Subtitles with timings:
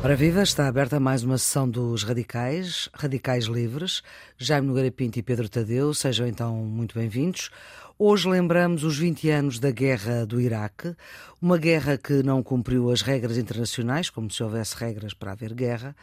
[0.00, 4.00] Ora viva, está aberta mais uma sessão dos Radicais, Radicais Livres.
[4.38, 7.50] Jaime Nogueira Pinto e Pedro Tadeu, sejam então muito bem-vindos.
[7.98, 10.94] Hoje lembramos os 20 anos da guerra do Iraque,
[11.42, 15.96] uma guerra que não cumpriu as regras internacionais, como se houvesse regras para haver guerra.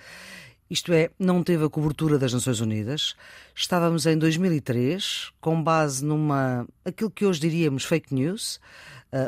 [0.70, 3.16] Isto é, não teve a cobertura das Nações Unidas.
[3.56, 8.60] Estávamos em 2003, com base numa aquilo que hoje diríamos fake news,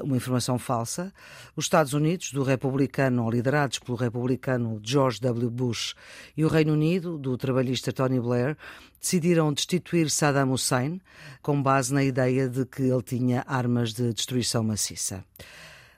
[0.03, 1.13] uma informação falsa.
[1.55, 5.49] Os Estados Unidos, do republicano, liderados pelo republicano George W.
[5.49, 5.95] Bush,
[6.35, 8.57] e o Reino Unido, do trabalhista Tony Blair,
[8.99, 10.99] decidiram destituir Saddam Hussein
[11.41, 15.23] com base na ideia de que ele tinha armas de destruição maciça.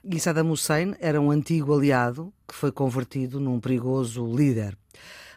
[0.04, 4.76] E Saddam Hussein era um antigo aliado que foi convertido num perigoso líder.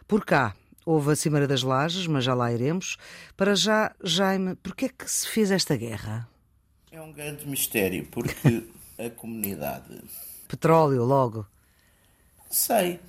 [0.06, 0.54] Por cá,
[0.86, 2.96] houve a Cimeira das Lajes, mas já lá iremos.
[3.36, 6.28] Para já, Jaime, por que é que se fez esta guerra?
[6.94, 8.62] É um grande mistério, porque
[9.04, 10.00] a comunidade.
[10.46, 11.44] Petróleo, logo.
[12.48, 13.00] Sei.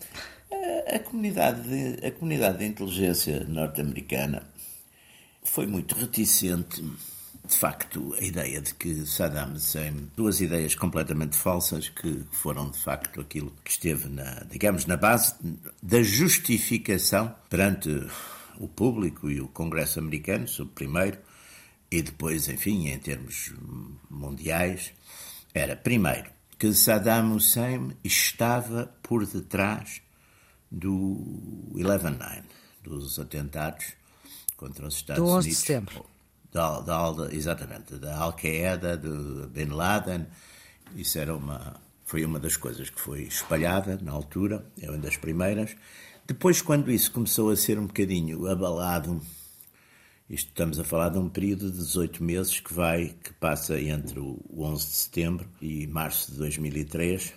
[0.52, 4.42] A, a, comunidade, de, a comunidade de inteligência norte-americana
[5.44, 6.82] foi muito reticente.
[6.82, 12.80] De facto, a ideia de que Saddam Hussein, duas ideias completamente falsas que foram de
[12.80, 15.36] facto aquilo que esteve na, digamos, na base
[15.84, 17.92] da justificação perante
[18.58, 21.20] o público e o Congresso americano sobre primeiro
[21.92, 23.54] e depois, enfim, em termos
[24.10, 24.92] mundiais,
[25.54, 30.02] era, primeiro, que Saddam Hussein estava por detrás
[30.72, 32.44] do 11-9,
[32.84, 33.94] dos atentados
[34.58, 35.48] contra os Estados do 11 Unidos.
[35.48, 36.06] De setembro.
[36.52, 40.26] Da, da, exatamente, da Al-Qaeda, de Bin Laden.
[40.96, 45.18] Isso era uma, foi uma das coisas que foi espalhada na altura, é uma das
[45.18, 45.76] primeiras.
[46.26, 49.22] Depois, quando isso começou a ser um bocadinho abalado
[50.30, 54.20] isto estamos a falar de um período de 18 meses que vai, que passa entre
[54.20, 57.34] o 11 de setembro e março de 2003,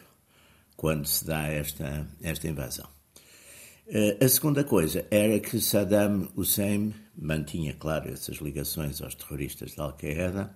[0.77, 2.89] quando se dá esta, esta invasão.
[3.89, 9.85] Eh, a segunda coisa era que Saddam Hussein mantinha, claro, essas ligações aos terroristas da
[9.85, 10.55] Al-Qaeda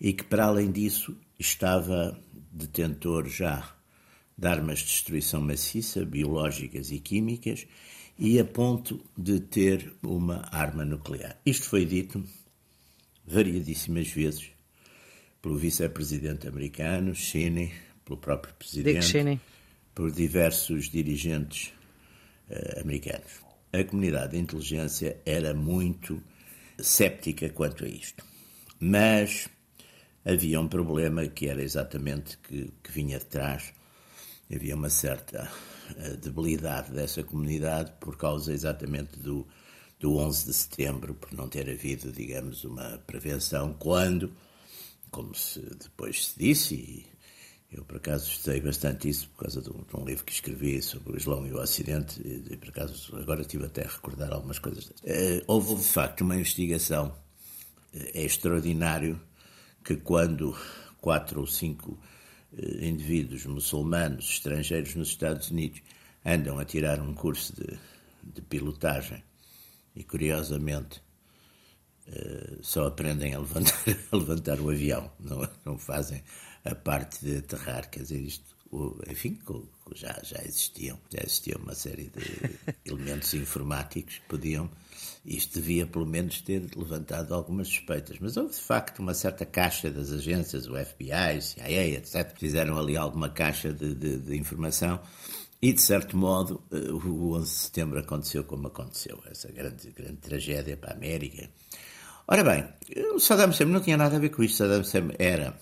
[0.00, 2.18] e que, para além disso, estava
[2.52, 3.74] detentor já
[4.36, 7.66] de armas de destruição maciça, biológicas e químicas,
[8.18, 11.36] e a ponto de ter uma arma nuclear.
[11.44, 12.22] Isto foi dito
[13.26, 14.50] variadíssimas vezes
[15.42, 17.72] pelo vice-presidente americano, Cheney,
[18.04, 19.40] pelo próprio presidente,
[19.94, 21.72] por diversos dirigentes
[22.48, 23.44] uh, americanos.
[23.72, 26.22] A comunidade de inteligência era muito
[26.78, 28.24] céptica quanto a isto.
[28.78, 29.48] Mas
[30.24, 33.72] havia um problema que era exatamente que, que vinha de trás.
[34.52, 35.50] Havia uma certa
[35.98, 39.46] a debilidade dessa comunidade por causa exatamente do,
[39.98, 44.32] do 11 de setembro, por não ter havido, digamos, uma prevenção, quando,
[45.10, 47.06] como se depois se disse, e
[47.72, 50.80] eu por acaso estudei bastante isso por causa de um, de um livro que escrevi
[50.80, 54.58] sobre o Islão e o Ocidente, e, por acaso agora estive até a recordar algumas
[54.58, 54.86] coisas.
[54.86, 59.20] Uh, houve de facto uma investigação, uh, é extraordinário
[59.84, 60.56] que quando
[61.00, 62.13] quatro ou cinco eh,
[62.80, 65.82] indivíduos muçulmanos estrangeiros nos Estados Unidos
[66.24, 67.78] andam a tirar um curso de,
[68.22, 69.22] de pilotagem
[69.94, 71.02] e, curiosamente,
[72.08, 76.22] uh, só aprendem a levantar, a levantar o avião, não, não fazem
[76.64, 77.90] a parte de aterrar.
[77.90, 78.56] Quer dizer, isto,
[79.08, 79.38] enfim,
[79.94, 82.58] já, já existiam, já existiam uma série de
[82.90, 84.70] elementos informáticos que podiam
[85.24, 88.18] isto devia, pelo menos, ter levantado algumas suspeitas.
[88.20, 92.36] Mas houve, de facto, uma certa caixa das agências, o FBI, CIA, etc.
[92.38, 95.00] Fizeram ali alguma caixa de, de, de informação.
[95.62, 99.18] E, de certo modo, eh, o 11 de setembro aconteceu como aconteceu.
[99.30, 101.48] Essa grande, grande tragédia para a América.
[102.28, 102.68] Ora bem,
[103.14, 104.58] o Saddam Hussein não tinha nada a ver com isto.
[104.58, 105.58] Saddam Hussein era,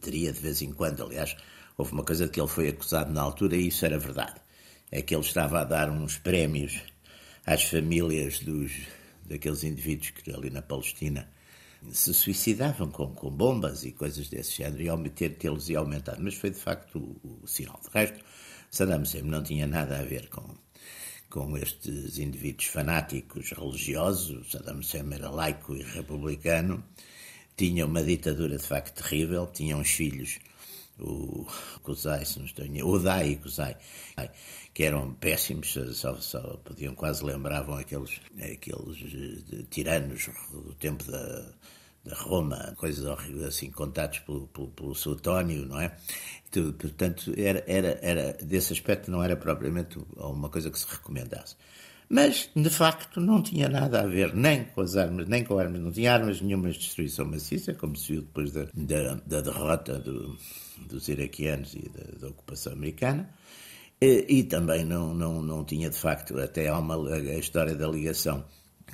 [0.00, 1.36] teria de vez em quando, aliás,
[1.76, 4.40] houve uma coisa de que ele foi acusado na altura e isso era verdade.
[4.92, 6.80] É que ele estava a dar uns prémios
[7.44, 8.70] às famílias dos
[9.30, 11.30] daqueles indivíduos que ali na Palestina
[11.90, 16.20] se suicidavam com, com bombas e coisas desse género, e ter, tê-los ia aumentado.
[16.20, 17.80] Mas foi de facto o, o, sinal.
[17.82, 18.22] De resto,
[18.70, 20.54] Saddam Hussein não tinha nada a ver com,
[21.30, 24.50] com estes indivíduos fanáticos religiosos.
[24.50, 26.84] Saddam Hussein era laico e republicano,
[27.56, 30.38] tinha uma ditadura de facto terrível, tinha uns filhos
[31.00, 31.46] o
[31.82, 32.82] Kuzai, se não estou em...
[32.82, 33.76] o Dai e Kuzai,
[34.72, 41.52] que eram péssimos, só, só podiam quase lembravam aqueles, aqueles eh, tiranos do tempo da,
[42.04, 45.96] da Roma, coisas horríveis assim, contados pelo, pelo, pelo Suetónio, não é?
[46.78, 51.56] Portanto, era, era, era, desse aspecto não era propriamente uma coisa que se recomendasse.
[52.08, 55.80] Mas, de facto, não tinha nada a ver nem com as armas, nem com armas,
[55.80, 59.96] não tinha armas nenhuma de destruição maciça, como se viu depois da, da, da derrota
[60.00, 60.36] do,
[60.88, 63.28] dos iraquianos e da, da, ocupação americana.
[64.00, 67.86] E, e também não, não, não tinha, de facto, até há uma a história da
[67.86, 68.44] ligação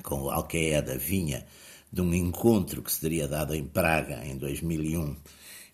[0.03, 1.45] com Al-Qaeda vinha
[1.91, 5.15] de um encontro que se teria dado em Praga em 2001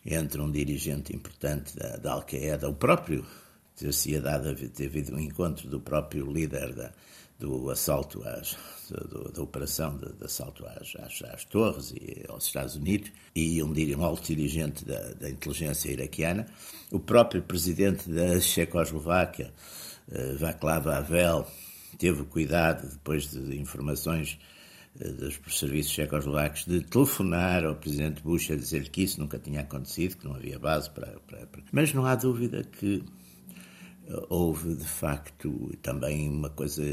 [0.06, 3.25] entre um dirigente importante da, da Al-Qaeda, o próprio
[3.75, 6.92] ter-se dado ter havido um encontro do próprio líder da,
[7.44, 8.57] do assalto às,
[8.90, 13.62] do, da operação de, de assalto às, às, às, torres e aos Estados Unidos e
[13.62, 16.48] um, um alto dirigente da, da inteligência iraquiana,
[16.90, 19.54] o próprio presidente da Checoslováquia,
[20.07, 21.45] uh, Václav Havel,
[21.98, 24.39] teve cuidado, depois de informações
[25.01, 29.62] uh, dos serviços checoslovacos, de telefonar ao presidente Bush a dizer que isso nunca tinha
[29.62, 31.19] acontecido, que não havia base para.
[31.28, 31.62] para, para...
[31.74, 33.04] Mas não há dúvida que
[34.30, 36.84] houve de facto também uma coisa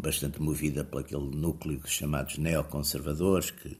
[0.00, 3.76] bastante movida por aquele núcleo chamados neoconservadores que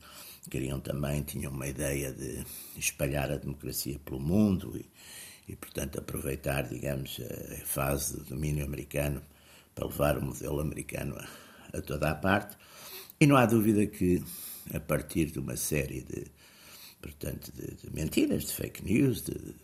[0.51, 2.45] queriam também, tinham uma ideia de
[2.77, 9.23] espalhar a democracia pelo mundo e, e portanto aproveitar, digamos, a fase do domínio americano
[9.75, 12.57] para levar o modelo americano a, a toda a parte.
[13.21, 14.23] E não há dúvida que
[14.75, 16.27] a partir de uma série de,
[17.01, 19.55] portanto, de, de mentiras, de fake news, de,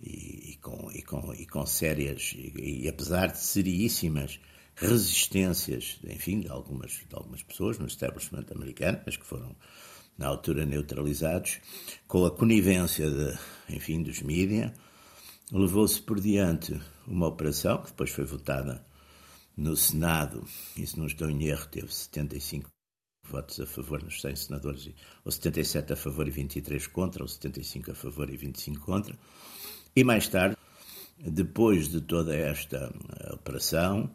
[0.00, 4.38] e, com, e, com, e com sérias, e, e, apesar de seriíssimas
[4.74, 9.56] resistências, enfim, de algumas, de algumas pessoas no establishment americano, mas que foram
[10.18, 11.60] na altura neutralizados,
[12.06, 13.38] com a conivência de,
[13.74, 14.74] enfim, dos mídia,
[15.52, 18.84] levou-se por diante uma operação que depois foi votada
[19.56, 20.46] no Senado,
[20.76, 22.70] e se não estou em erro, teve 75
[23.24, 24.90] votos a favor nos 100 senadores,
[25.24, 29.18] ou 77 a favor e 23 contra, ou 75 a favor e 25 contra.
[29.98, 30.58] E mais tarde,
[31.18, 34.10] depois de toda esta eh, operação,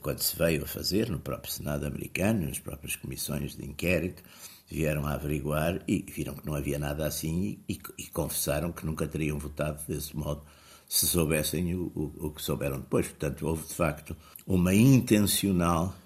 [0.00, 4.22] quando se veio a fazer no próprio Senado americano, nas próprias comissões de inquérito,
[4.70, 9.08] vieram a averiguar e viram que não havia nada assim e, e confessaram que nunca
[9.08, 10.44] teriam votado desse modo
[10.88, 13.08] se soubessem o, o, o, que souberam depois.
[13.08, 14.16] Portanto, houve de facto
[14.46, 15.96] uma intencional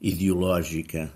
[0.00, 1.14] ideológica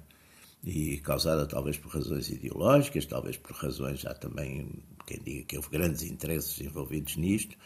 [0.62, 5.70] e causada talvez por razões ideológicas, talvez por razões já também quem diga que houve
[5.70, 7.56] grandes interesses envolvidos nisto,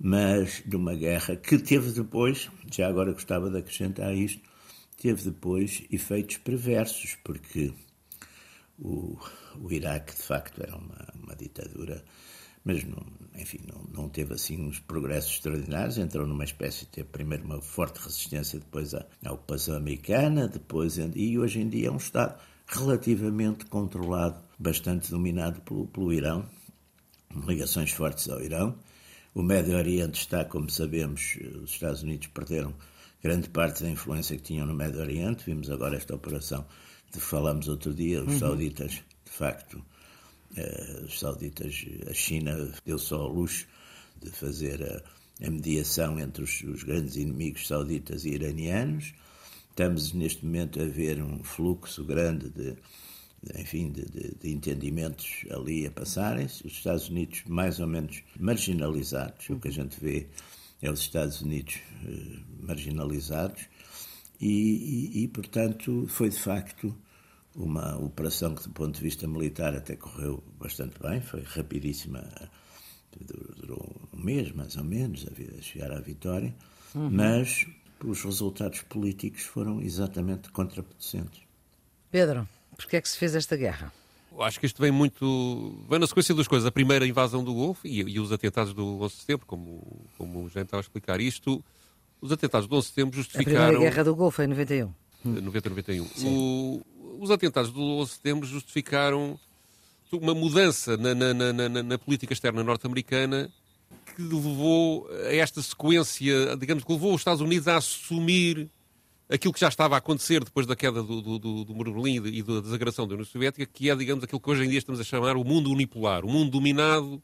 [0.00, 4.42] mas de uma guerra que teve depois, já agora gostava de acrescentar isto,
[4.96, 7.72] teve depois efeitos perversos, porque
[8.78, 9.16] o,
[9.60, 12.04] o Iraque de facto era uma, uma ditadura,
[12.64, 13.04] mas não,
[13.36, 17.98] enfim, não, não teve assim uns progressos extraordinários, entrou numa espécie de primeiro uma forte
[17.98, 23.64] resistência, depois à, à ocupação americana, depois e hoje em dia é um Estado relativamente
[23.66, 26.48] controlado, bastante dominado pelo, pelo Irão,
[27.46, 28.76] ligações fortes ao Irão.
[29.34, 32.74] O Médio Oriente está, como sabemos, os Estados Unidos perderam
[33.22, 35.44] grande parte da influência que tinham no Médio Oriente.
[35.44, 36.66] Vimos agora esta operação
[37.12, 38.38] de que falamos outro dia, os uhum.
[38.38, 39.82] sauditas, de facto,
[40.56, 43.66] eh, os sauditas, a China deu só ao luxo
[44.20, 49.14] de fazer a, a mediação entre os, os, grandes inimigos sauditas e iranianos.
[49.70, 52.76] Estamos neste momento a ver um fluxo grande de
[53.56, 56.66] enfim, de, de, de, entendimentos ali a passarem-se.
[56.66, 60.28] Os Estados Unidos, mais ou menos marginalizados, o que a gente vê
[60.82, 63.66] é os Estados Unidos eh, marginalizados,
[64.40, 66.94] e, e, e, portanto, foi de facto
[67.54, 72.24] uma operação que, do ponto de vista militar, até correu bastante bem, foi rapidíssima,
[73.56, 76.54] durou um mês mais ou menos a chegar à vitória,
[76.94, 77.10] uhum.
[77.10, 77.66] mas
[78.04, 81.42] os resultados políticos foram exatamente contraproducentes.
[82.12, 82.48] Pedro.
[82.78, 83.92] Porquê é que se fez esta guerra?
[84.40, 85.84] Acho que isto vem muito.
[85.90, 86.64] vem na sequência das coisas.
[86.64, 90.44] A primeira invasão do Golfo e, e os atentados do 11 de setembro, como, como
[90.44, 91.20] o Jean estava a explicar.
[91.20, 91.62] Isto,
[92.20, 93.58] os atentados do 11 de setembro justificaram.
[93.58, 94.94] A primeira guerra do Golfo em 91.
[95.24, 96.06] 90, 91.
[96.24, 96.82] O,
[97.18, 99.38] os atentados do 11 de setembro justificaram
[100.12, 103.50] uma mudança na, na, na, na política externa norte-americana
[104.14, 108.70] que levou a esta sequência, digamos, que levou os Estados Unidos a assumir
[109.28, 112.00] aquilo que já estava a acontecer depois da queda do, do, do, do Muro de
[112.00, 114.78] Berlim e da desagração da União Soviética, que é, digamos, aquilo que hoje em dia
[114.78, 117.22] estamos a chamar o mundo unipolar, o mundo dominado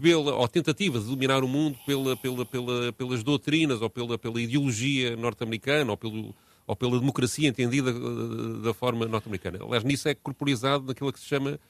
[0.00, 4.40] pela, ou tentativa de dominar o mundo pela, pela, pela, pelas doutrinas ou pela, pela
[4.40, 6.34] ideologia norte-americana ou, pelo,
[6.66, 9.58] ou pela democracia entendida eh, da forma norte-americana.
[9.62, 11.60] Aliás, nisso é corporizado naquilo que se chama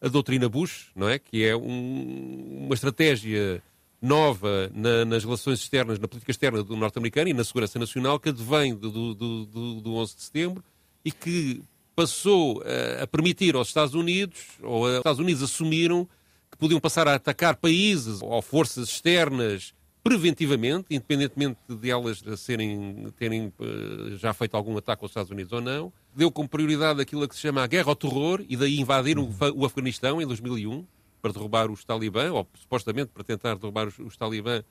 [0.00, 1.18] a doutrina Bush, não é?
[1.18, 3.62] Que é um, uma estratégia
[4.00, 8.30] nova na, nas relações externas, na política externa do norte-americano e na segurança nacional, que
[8.30, 10.64] advém do, do, do, do 11 de setembro
[11.04, 11.62] e que
[11.94, 16.08] passou a, a permitir aos Estados Unidos, ou os Estados Unidos assumiram
[16.50, 23.52] que podiam passar a atacar países ou forças externas preventivamente, independentemente de elas serem, terem
[23.58, 25.92] uh, já feito algum ataque aos Estados Unidos ou não.
[26.16, 29.66] Deu como prioridade aquilo que se chama a guerra ao terror e daí invadiram o
[29.66, 30.86] Afeganistão em 2001
[31.20, 34.62] para derrubar os talibã, ou supostamente para tentar derrubar os, os talibã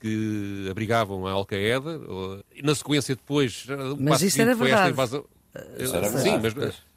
[0.00, 2.00] que abrigavam a Al-Qaeda.
[2.62, 3.66] Na sequência depois...
[3.98, 4.90] Mas isso era verdade.
[4.92, 5.24] Invasão...
[5.78, 6.54] Isso era Sim, verdade, mas...
[6.54, 6.88] pois.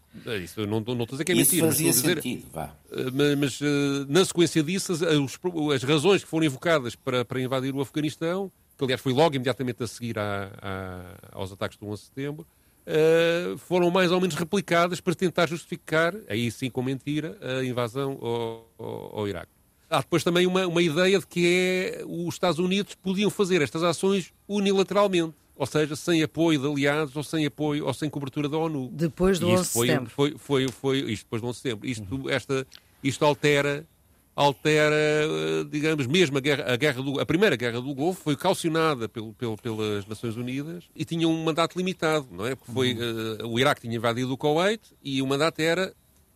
[0.43, 1.65] Isso, não, não estou a dizer que é mentira.
[1.67, 2.75] mas fazia a dizer, sentido, vá.
[2.91, 3.59] Uh, Mas, mas,
[4.09, 8.83] na sequência disso, as, as razões que foram invocadas para, para invadir o Afeganistão, que
[8.83, 12.45] aliás foi logo imediatamente a seguir à- à- aos ataques do 11 de setembro,
[12.87, 18.17] uh, foram mais ou menos replicadas para tentar justificar, aí sim com mentira, a invasão
[18.21, 19.51] ao, ao- ao Iraque.
[19.89, 23.83] Há depois também uma, uma ideia de que é os Estados Unidos podiam fazer estas
[23.83, 28.57] ações unilateralmente, ou seja, sem apoio de aliados ou sem apoio ou sem cobertura da
[28.57, 28.89] ONU.
[28.93, 30.09] Depois do E 11 isto de setembro.
[30.09, 31.87] Foi, foi, foi, isto depois do 11 de setembro.
[31.87, 32.67] Isto, esta,
[33.03, 33.85] isto altera,
[34.35, 38.35] altera, eh, digamos, mesmo a, guerra, a, guerra do, a primeira guerra do Golfo foi
[38.35, 42.55] calcionada pelo, pelo- pelas Nações Unidas e tinha um mandato limitado, não é?
[42.55, 45.93] Porque foi, eh, o Iraque tinha invadido o Kuwait e o mandato era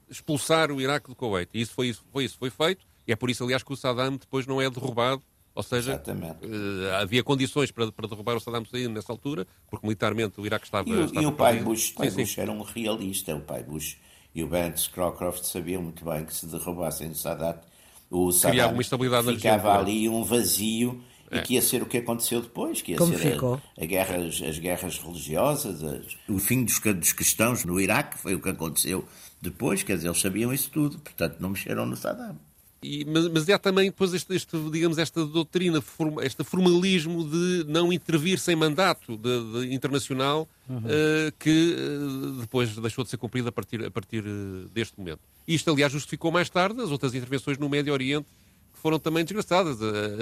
[0.09, 1.49] expulsar o Iraque do Kuwait.
[1.53, 2.85] E isso foi, isso foi, isso foi feito.
[3.07, 5.21] E é por isso, aliás, que o Saddam depois não é derrubado.
[5.53, 10.39] Ou seja, eh, havia condições para, para derrubar o Saddam Hussein nessa altura, porque militarmente
[10.41, 10.89] o Iraque estava.
[10.89, 11.59] E o, estava e o pai.
[11.59, 12.21] Bush, pai Sim, sim.
[12.23, 13.33] Bush era um realista.
[13.33, 13.95] O pai Bush
[14.33, 17.63] e o Ben Scrowcroft sabiam muito bem que se derrubassem o Sadat,
[18.09, 21.39] o Saddam uma instabilidade na ficava ali um vazio É.
[21.39, 23.55] e que ia ser o que aconteceu depois, que ia Como ser ficou?
[23.77, 28.35] a, a guerras, as guerras religiosas, as- o fim dos, dos cristãos no Iraque foi
[28.35, 29.03] o que aconteceu
[29.41, 32.38] depois, quer dizer, eles sabiam isso tudo, portanto não mexeram no Saddam.
[32.86, 37.65] E- mas, mas há também depois este, este, digamos, esta doutrina, forma- este formalismo de
[37.68, 43.48] não intervir sem mandato de- de internacional eh, que eh, depois deixou de ser cumprido
[43.50, 45.20] a partir, a partir eh, deste momento.
[45.48, 48.27] Isto, aliás, justificou mais tarde as outras intervenções no Médio Oriente
[48.74, 49.77] que foram também desgraçadas.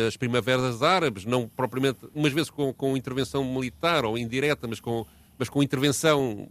[0.07, 5.05] As primaveras árabes, não propriamente, umas vezes com, com intervenção militar ou indireta, mas com,
[5.37, 6.47] mas com intervenção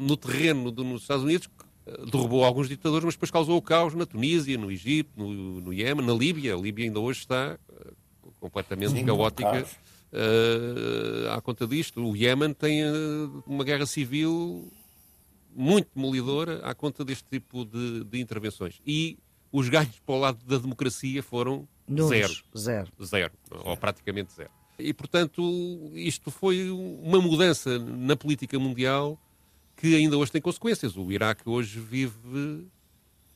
[0.00, 1.64] no terreno do- nos Estados Unidos, que,
[2.10, 6.04] derrubou alguns ditadores, mas depois causou o caos na Tunísia, no Egito, no, no Iémen,
[6.04, 6.54] na Líbia.
[6.54, 7.90] A Líbia ainda hoje está eh,
[8.40, 9.66] completamente Sim, caótica
[10.12, 12.04] eh, à conta disto.
[12.04, 12.90] O Iémen tem eh,
[13.46, 14.70] uma guerra civil
[15.54, 18.80] muito demolidora à conta deste tipo de, de intervenções.
[18.86, 19.18] E
[19.50, 22.10] os ganhos para o lado da democracia foram Nulos.
[22.10, 22.92] zero Zero.
[23.02, 23.32] zero,
[23.64, 24.50] ou praticamente zero.
[24.78, 25.42] E, portanto,
[25.94, 29.18] isto foi uma mudança na política mundial
[29.78, 30.96] que ainda hoje tem consequências.
[30.96, 32.12] O Iraque hoje vive,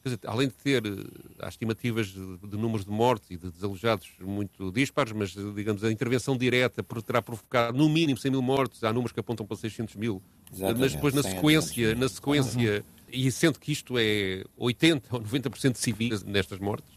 [0.04, 0.90] dizer, além de ter, eh,
[1.38, 5.84] há estimativas de, de números de mortes e de desalojados muito dispares, mas, eh, digamos,
[5.84, 9.56] a intervenção direta terá provocado no mínimo 100 mil mortes, há números que apontam para
[9.56, 10.20] 600 mil.
[10.52, 12.00] Exatamente, Mas depois, na 100 a sequência, 200 mil.
[12.00, 16.90] na sequência e sendo que isto é 80% ou 90% de civis nestas mortes,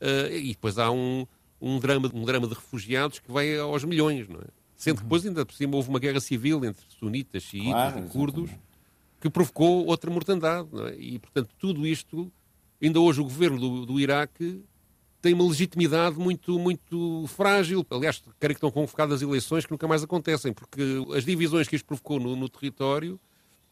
[0.00, 1.26] eh, e depois há um,
[1.60, 4.44] um, drama, um drama de refugiados que vai aos milhões, não é?
[4.74, 8.08] Sendo que depois, ainda por cima, houve uma guerra civil entre sunitas, xiitas Claro, e
[8.08, 8.65] curdos exatamente.
[9.28, 10.68] Que provocou outra mortandade.
[10.90, 10.96] é?
[10.98, 12.30] E, portanto, tudo isto,
[12.82, 14.62] ainda hoje o governo do, do Iraque
[15.22, 17.84] tem uma legitimidade muito, muito frágil.
[17.90, 20.80] Aliás, creio que estão convocadas eleições que nunca mais acontecem, porque
[21.16, 23.18] as divisões que isto provocou no, no território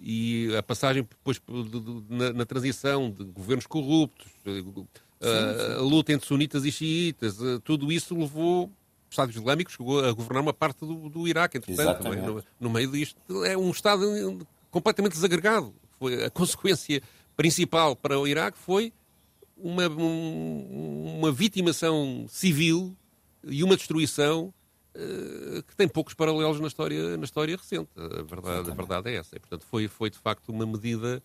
[0.01, 4.65] e a passagem depois de- de- na, na transição de governos corruptos, eh,
[5.21, 8.71] a, a luta entre sunitas e xiitas, eh, tudo isso levou o
[9.15, 12.17] Estado Islâmico chegou a governar uma parte do, do Iraque, entretanto, é?
[12.27, 13.17] No, no meio disto.
[13.45, 14.03] É um Estado
[14.75, 15.73] completamente desagregado.
[15.99, 17.01] Foi a consequência
[17.37, 18.93] principal para o Iraque foi
[19.57, 22.95] uma, um- uma vitimação civil
[23.45, 24.53] e uma destruição
[24.95, 27.89] eh, que tem poucos paralelos na história, na história recente.
[27.97, 29.37] A verdade, a verdade é essa.
[29.37, 31.23] E, portanto, foi, foi de facto uma medida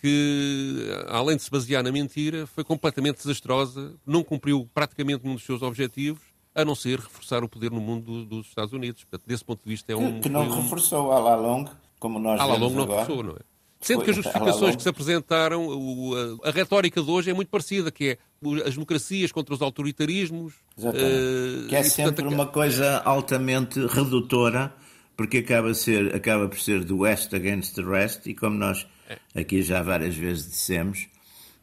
[0.00, 5.44] que, além de se basear na mentira, foi completamente desastrosa, não cumpriu praticamente nenhum dos
[5.44, 6.20] seus objetivos,
[6.54, 9.04] a não ser reforçar o poder no mundo do- dos Estados Unidos.
[9.04, 10.14] Portanto, desse ponto de vista, é um.
[10.14, 13.00] Que, que não um- reforçou a la longue, como nós à la vemos não agora.
[13.00, 13.40] reforçou, não é?
[13.80, 17.48] Sendo que as justificações que se apresentaram, o- a, a retórica de hoje é muito
[17.48, 18.18] parecida, que é
[18.66, 20.54] as democracias contra os autoritarismos.
[20.78, 24.74] Eh, que é sempre portanto, uma coisa altamente redutora,
[25.16, 29.40] porque acaba, ser, acaba por ser do West against the rest, e como nós É.
[29.40, 31.06] aqui já várias vezes dissemos,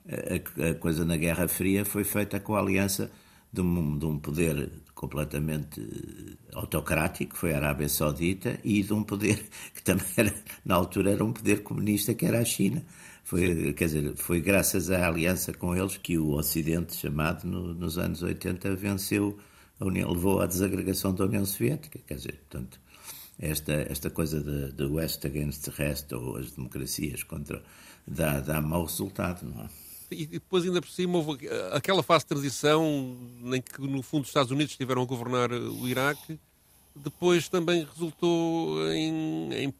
[0.07, 3.11] a, a coisa na Guerra Fria foi feita com a aliança
[3.51, 4.69] de um, de um poder
[5.03, 5.81] completamente
[6.53, 9.37] autocrático, foi a Arábia Saudita, e de um poder
[9.75, 10.33] que também era,
[10.65, 12.83] na altura era um poder comunista, que era a China.
[13.23, 17.97] Foi, quer dizer, foi graças à aliança com eles que o Ocidente, chamado no- nos
[17.97, 19.37] anos 80, venceu,
[19.79, 21.99] a União, levou à desagregação da União Soviética.
[22.07, 22.79] Quer dizer, portanto,
[23.39, 27.63] esta, esta coisa de, de West against the rest, ou as democracias contra,
[28.07, 29.69] dá, dá mau resultado, não é?
[30.13, 33.17] E depois, ainda por cima, houve aquela fase de transição
[33.53, 36.39] em que, no fundo, os Estados Unidos estiveram a governar eh, o Iraque,
[36.95, 39.73] depois também resultou em, em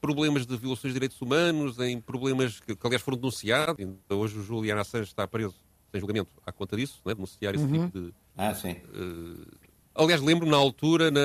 [0.00, 3.76] problemas de violações de direitos humanos, em problemas que, que aliás, foram denunciados.
[3.78, 5.54] Ainda hoje o Julian Assange está preso
[5.90, 7.14] sem julgamento à conta disso, não é?
[7.14, 8.68] denunciar esse tipo de, Ah, sim.
[8.70, 9.59] eh,
[10.00, 11.20] Aliás, lembro na altura, na,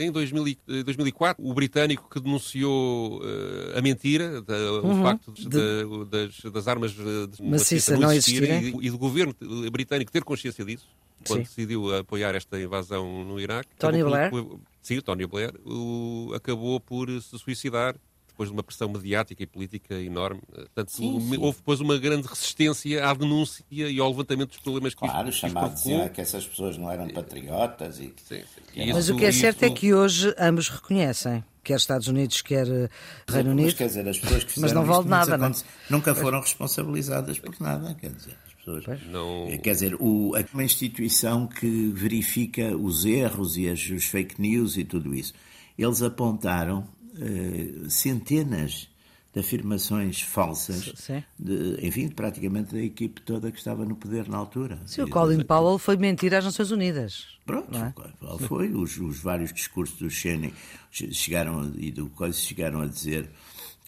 [0.00, 5.00] em 2000, 2004, o britânico que denunciou uh, a mentira, da, uhum.
[5.00, 9.36] o facto de, de, das, das, armas de maciça não existirem e, e do governo
[9.70, 10.88] britânico ter consciência disso,
[11.26, 11.44] quando Sim.
[11.44, 13.68] decidiu apoiar esta invasão no Iraque.
[13.78, 14.30] Tony Blair?
[14.30, 17.96] Por, sim, o Tony Blair o, acabou por se suicidar
[18.36, 20.42] depois de uma pressão mediática e política enorme.
[20.52, 21.38] Portanto, sim, sim.
[21.38, 26.10] houve depois uma grande resistência à denúncia e ao levantamento dos problemas que claro, dizer
[26.10, 27.98] que essas pessoas não eram patriotas.
[27.98, 28.14] E...
[28.22, 28.42] Sim,
[28.74, 28.92] sim.
[28.92, 32.88] Mas o que é certo é que hoje ambos reconhecem quer Estados Unidos, quer eh,
[33.26, 33.64] Reino Unido.
[33.64, 35.52] Mas, quer dizer, as pessoas que fizeram Mas não vale nada, não?
[35.90, 38.36] Nunca foram responsabilizadas por nada, quer dizer.
[38.46, 39.48] As pessoas, não...
[39.60, 44.84] Quer dizer, o, uma instituição que verifica os erros e as, os fake news e
[44.84, 45.34] tudo isso.
[45.76, 46.86] Eles apontaram
[47.16, 48.88] uh, centenas
[49.36, 50.94] de afirmações falsas,
[51.38, 54.80] de, enfim, praticamente da equipe toda que estava no poder na altura.
[54.86, 57.26] Sim, o Colin Powell foi mentir às Nações Unidas.
[57.44, 57.92] Pronto, é?
[58.18, 58.72] Powell foi.
[58.72, 60.54] Os, os, vários discursos do Cheney
[60.90, 63.28] chegaram, e do Coise chegaram a dizer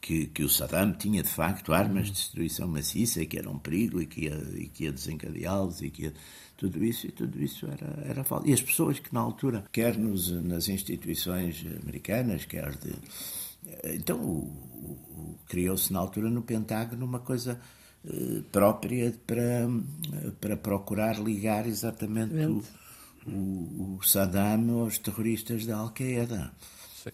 [0.03, 3.59] que, que o Saddam tinha de facto armas de destruição maciça e que era um
[3.59, 6.15] perigo e que ia, e que ia desencadeá-los e que ia,
[6.59, 8.47] tudo isso e tudo isso era, era falso.
[8.47, 12.93] E as pessoas que na altura, quer nos, nas instituições americanas, quer de
[13.85, 14.51] então,
[15.47, 17.61] criou-se na altura no Pentágono uma coisa
[18.05, 19.69] uh, própria para,
[20.41, 22.63] para procurar ligar exatamente o,
[23.27, 26.53] o, o, Saddam aos terroristas da Al-Qaeda.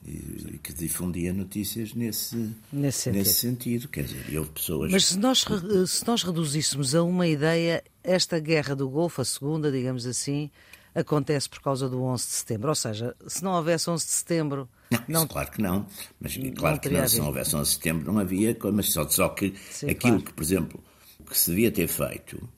[0.07, 3.19] E, que difundia notícias nesse, nesse, sentido.
[3.19, 3.89] nesse sentido.
[3.89, 4.91] Quer dizer, houve pessoas.
[4.91, 5.45] Mas se nós,
[5.87, 10.51] se nós reduzíssemos a uma ideia esta guerra do Golfo, a segunda, digamos assim,
[10.95, 12.69] acontece por causa do 11 de setembro.
[12.69, 14.69] Ou seja, se não houvesse 11 de setembro.
[14.91, 15.87] Não, não claro que não.
[16.21, 18.57] Mas claro que não, se não houvesse 11 de setembro não havia.
[18.73, 20.23] Mas só, só que Sim, aquilo claro.
[20.23, 20.85] que, por exemplo,
[21.29, 22.49] que se devia ter feito,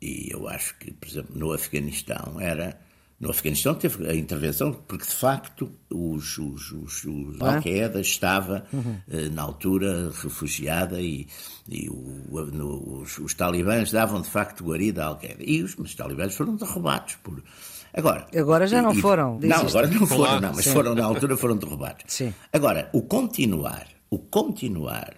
[0.00, 2.78] e eu acho que, por exemplo, no Afeganistão, era
[3.18, 7.56] no Afeganistão teve a intervenção porque, de facto, os, os, os, os ah.
[7.56, 8.96] Al-Qaeda estava, uhum.
[9.08, 11.26] Eh, na altura, refugiada e,
[11.68, 15.42] e o, no, os, os, talibãs davam, de facto, guarida à Al-Qaeda.
[15.42, 17.42] E os, os talibãs foram derrubados por...
[17.94, 19.38] Agora, agora já não e, foram.
[19.40, 20.72] Não, agora não foram, não, mas Sim.
[20.74, 22.04] foram, na altura, foram derrubados.
[22.08, 22.34] Sim.
[22.52, 25.14] Agora, o continuar, o continuar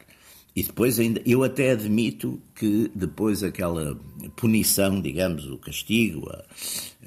[0.58, 3.94] e depois ainda, eu até admito que depois aquela
[4.34, 6.44] punição, digamos, o castigo, a,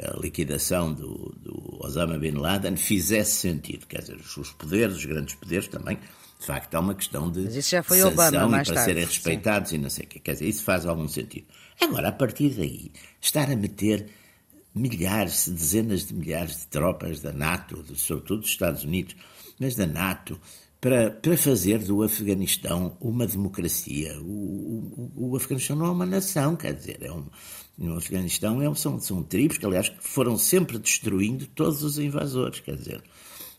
[0.07, 3.85] a liquidação do, do, Osama Bin Laden fizesse sentido.
[3.87, 5.97] Quer dizer, os poderes, os grandes poderes também,
[6.39, 8.89] de facto, há uma questão de Mas isso já foi Obama, mais para tarde.
[8.89, 9.75] serem respeitados Sim.
[9.75, 10.19] e não sei o quê.
[10.19, 11.47] Quer dizer, isso faz algum sentido.
[11.81, 14.07] Agora, a partir daí, estar a meter
[14.73, 19.13] milhares, dezenas de milhares de tropas da NATO, sobretudo dos Estados Unidos,
[19.59, 20.39] mas da NATO,
[20.81, 24.19] para, para fazer do Afeganistão uma democracia.
[24.19, 27.23] O, o, o Afeganistão não é uma nação, quer dizer, é um,
[27.77, 32.75] no Afeganistão é, são, são tribos que, aliás, foram sempre destruindo todos os invasores, quer
[32.75, 33.03] dizer.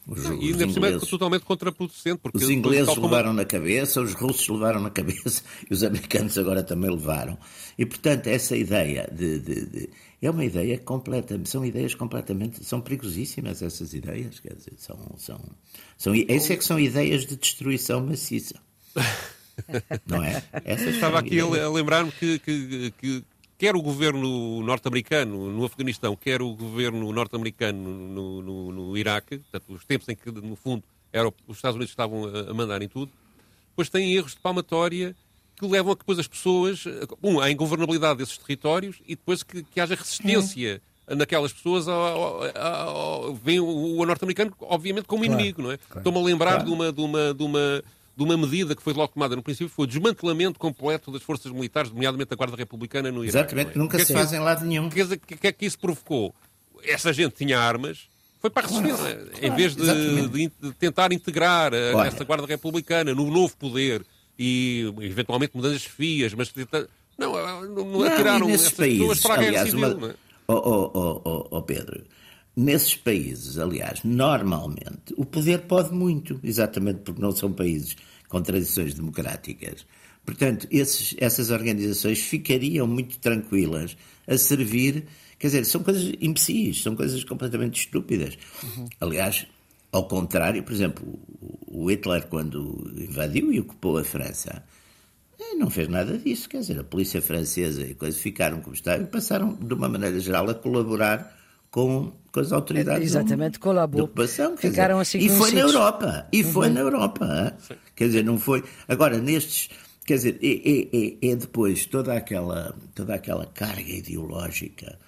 [0.07, 2.19] Os, e ainda por é totalmente contraproducente.
[2.19, 6.63] Porque os ingleses levaram na cabeça, os russos levaram na cabeça e os americanos agora
[6.63, 7.39] também levaram.
[7.79, 12.81] E, portanto, essa ideia de, de, de é uma ideia completa, são ideias completamente, são
[12.81, 15.41] perigosíssimas essas ideias, quer dizer, são, são,
[15.99, 18.55] são, essas é que são ideias de destruição maciça.
[20.07, 20.43] Não é?
[20.65, 21.59] Essas Estava aqui ideias.
[21.65, 23.25] a lembrar-me que, que, que,
[23.63, 29.73] quer o governo norte-americano no Afeganistão, quer o governo norte-americano no, no, no, Iraque, portanto,
[29.73, 32.89] os tempos em que, no fundo, era, os Estados Unidos estavam a, a mandar em
[32.89, 33.13] tudo,
[33.69, 35.15] depois têm erros de palmatória
[35.55, 36.83] que levam a que depois as pessoas,
[37.23, 41.87] um, à ingovernabilidade desses territórios e depois que, que haja resistência naquelas pessoas
[43.45, 45.77] vem o, o norte-americano, obviamente, como claro, inimigo, não é?
[45.77, 46.65] Claro, Estou-me a lembrar claro.
[46.65, 47.85] de, uma, de, uma, de, uma,
[48.17, 51.51] de uma medida que foi logo tomada no princípio, foi o desmantelamento completo das forças
[51.51, 53.39] militares, nomeadamente da Guarda Republicana no Iraque.
[53.39, 53.79] Exatamente, é?
[53.79, 54.87] nunca que se é faz em lado nenhum.
[54.87, 56.35] O que, que é que isso provocou?
[56.85, 58.09] Essa gente tinha armas,
[58.41, 59.17] foi para a resistência.
[59.17, 64.05] Claro, em vez de, de, de, tentar integrar a, essa Guarda Republicana no novo poder
[64.39, 66.53] e eventualmente mudanças de chefias, mas
[67.17, 67.33] não,
[67.69, 69.97] não, não atiraram essas países, pessoas para a guerra aliás, civil.
[69.97, 70.15] Uma...
[70.49, 72.05] Oh, oh, oh, oh, Pedro,
[72.57, 77.97] nesses países, aliás, normalmente, o poder pode muito, exatamente porque não são países
[78.29, 79.87] com tradições democráticas.
[80.25, 85.05] Portanto, esses, essas organizações ficariam muito tranquilas a servir.
[85.39, 88.39] Quer dizer, são coisas imbecis, são coisas completamente estúpidas.
[88.63, 88.89] Uhum.
[89.01, 89.47] Aliás,
[89.91, 91.19] ao contrário, por exemplo,
[91.67, 94.63] o Hitler, quando invadiu e ocupou a França,
[95.41, 96.49] eh, não fez nada disso.
[96.49, 100.21] Quer dizer, a polícia francesa e coisas ficaram como estavam e passaram, de uma maneira
[100.21, 101.42] geral, a colaborar
[101.73, 104.05] com, com as autoridades Exatamente, colaborou.
[104.05, 104.57] ocupação.
[104.57, 106.29] Ficaram dizer, assim E foi na Europa.
[106.31, 106.53] E uhum.
[106.53, 107.57] foi na Europa.
[107.97, 108.63] Quer dizer, não foi.
[108.87, 109.71] Agora, nestes.
[110.05, 114.99] Quer dizer, é, é, é, é depois toda aquela, toda aquela carga ideológica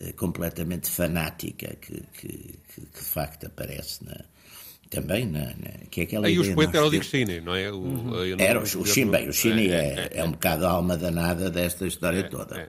[0.00, 4.24] eh, completamente fanática que, que, que, de facto aparece na,
[4.90, 7.70] também na, na, que é aquela Aí os poetas era o Cheney, não é?
[7.70, 8.36] O, uhum.
[8.38, 11.50] Era o, o Cheney, bem, o Cheney é, é, é, um bocado a alma danada
[11.50, 12.66] desta história toda.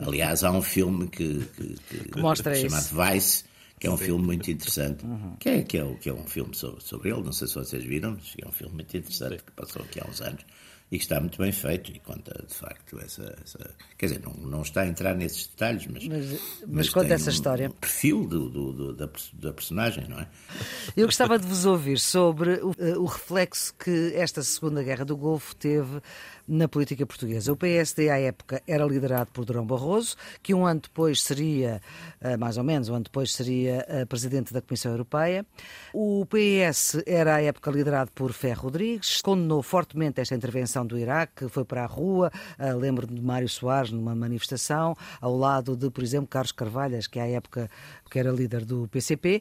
[0.00, 2.68] Aliás, há um filme que, que, que mostra isso.
[2.68, 3.44] chamado Vice,
[3.78, 4.04] que é um Sim.
[4.04, 5.36] filme muito interessante, uhum.
[5.38, 7.84] que, é, que, é, que é um filme sobre, sobre ele, não sei se vocês
[7.84, 9.44] viram, mas é um filme muito interessante Sim.
[9.44, 10.44] que passou aqui há uns anos
[10.92, 13.34] e que está muito bem feito e conta de facto essa.
[13.42, 16.06] essa quer dizer, não, não está a entrar nesses detalhes, mas.
[16.06, 17.68] Mas, mas, mas conta essa um, história.
[17.70, 20.28] Um perfil do, do, do, da, da personagem, não é?
[20.94, 25.16] Eu gostava de vos ouvir sobre o, eh, o reflexo que esta Segunda Guerra do
[25.16, 26.02] Golfo teve
[26.52, 27.50] na política portuguesa.
[27.50, 31.80] O PSD, à época, era liderado por Durão Barroso, que um ano depois seria,
[32.20, 35.46] eh, mais ou menos, um ano depois seria eh, presidente da Comissão Europeia.
[35.94, 41.48] O PS era, à época, liderado por Ferro Rodrigues, condenou fortemente esta intervenção do Iraque,
[41.48, 46.04] foi para a rua, eh, lembro de Mário Soares numa manifestação, ao lado de, por
[46.04, 47.70] exemplo, Carlos Carvalhas, que à época
[48.10, 49.40] que era líder do PCP.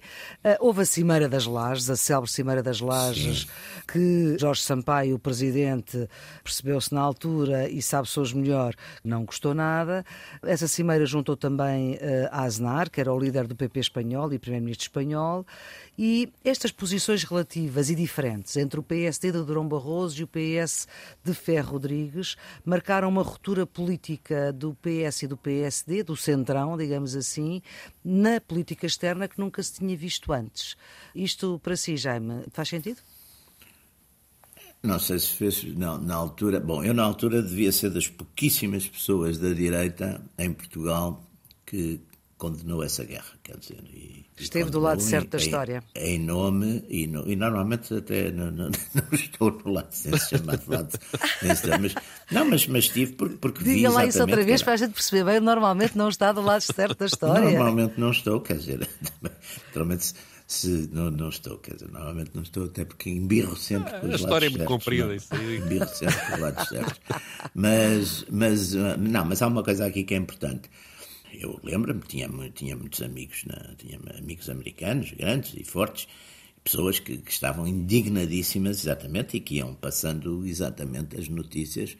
[0.61, 3.47] Houve a Cimeira das Lajes, a célebre Cimeira das Lajes, Sim.
[3.85, 6.07] que Jorge Sampaio, o presidente,
[6.41, 10.05] percebeu-se na altura e sabe-se hoje melhor, não gostou nada.
[10.43, 11.97] Essa cimeira juntou também uh,
[12.31, 15.45] Aznar, que era o líder do PP espanhol e primeiro-ministro espanhol,
[15.97, 20.87] e estas posições relativas e diferentes entre o PSD de Durão Barroso e o PS
[21.23, 22.35] de Ferro Rodrigues
[22.65, 27.61] marcaram uma ruptura política do PS e do PSD, do centrão, digamos assim,
[28.03, 30.75] na política externa que nunca se tinha visto antes.
[31.13, 33.01] Isto para si, Jaime, faz sentido?
[34.83, 35.63] Não sei se fez.
[35.75, 36.59] Não, na altura.
[36.59, 41.23] Bom, eu na altura devia ser das pouquíssimas pessoas da direita em Portugal
[41.65, 42.01] que
[42.41, 43.83] condenou essa guerra, quer dizer.
[43.93, 45.83] E, Esteve do lado certo da história.
[45.93, 50.29] Em nome, e, no, e normalmente até não, não, não, estou no lado, sem se
[50.29, 50.97] chamar de lado,
[51.43, 51.95] mas,
[52.31, 55.23] não, mas, mas estive porque, porque Diga lá isso outra vez para a gente perceber
[55.23, 57.43] bem, normalmente não está do lado certo da história.
[57.43, 58.89] Normalmente não estou, quer dizer,
[59.75, 60.15] normalmente
[60.51, 64.11] se não, não estou, quer dizer, normalmente não estou, até porque embirro sempre com os
[64.11, 65.59] A história é muito comprida, isso aí.
[65.59, 67.01] Embirro sempre com os lados certos.
[67.55, 70.69] Mas, mas, não, mas há uma coisa aqui que é importante.
[71.33, 73.45] Eu lembro-me, tinha, tinha muitos amigos,
[73.77, 76.05] tinha amigos americanos, grandes e fortes,
[76.65, 81.95] pessoas que, que, estavam indignadíssimas, exatamente, e que iam passando exatamente as notícias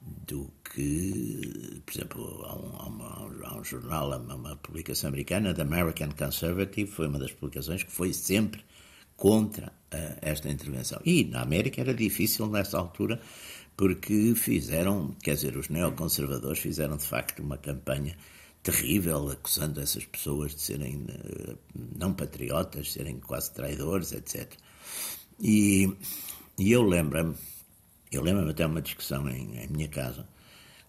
[0.00, 5.54] do que, por exemplo, há um, há uma, há um jornal, uma, uma, publicação americana,
[5.54, 8.64] The American Conservative, foi uma das publicações que foi sempre
[9.16, 11.00] contra uh, esta intervenção.
[11.04, 13.20] E na América era difícil nessa altura,
[13.76, 18.16] porque fizeram, quer dizer, os neoconservadores fizeram de facto uma campanha
[18.62, 21.58] terrível, acusando essas pessoas de serem uh,
[21.98, 24.52] não patriotas, serem quase traidores, etc.
[25.38, 25.90] E,
[26.58, 27.34] e eu lembro-me
[28.10, 30.26] eu lembro-me até uma discussão em, em, minha casa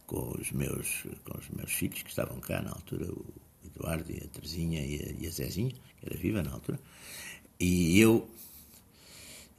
[0.06, 3.26] com os, meus, com os meus filhos que estavam cá na altura, o
[3.66, 6.80] Eduardo e a Terezinha e a, e a Zezinha, que era viva na altura,
[7.60, 8.28] e eu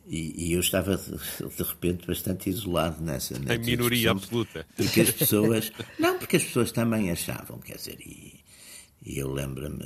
[0.04, 4.66] e, e, eu estava de repente bastante isolado nessa, nessa em minoria absoluta.
[4.76, 8.41] porque as pessoas não porque as pessoas também achavam quer dizer e,
[9.04, 9.84] e eu lembro-me,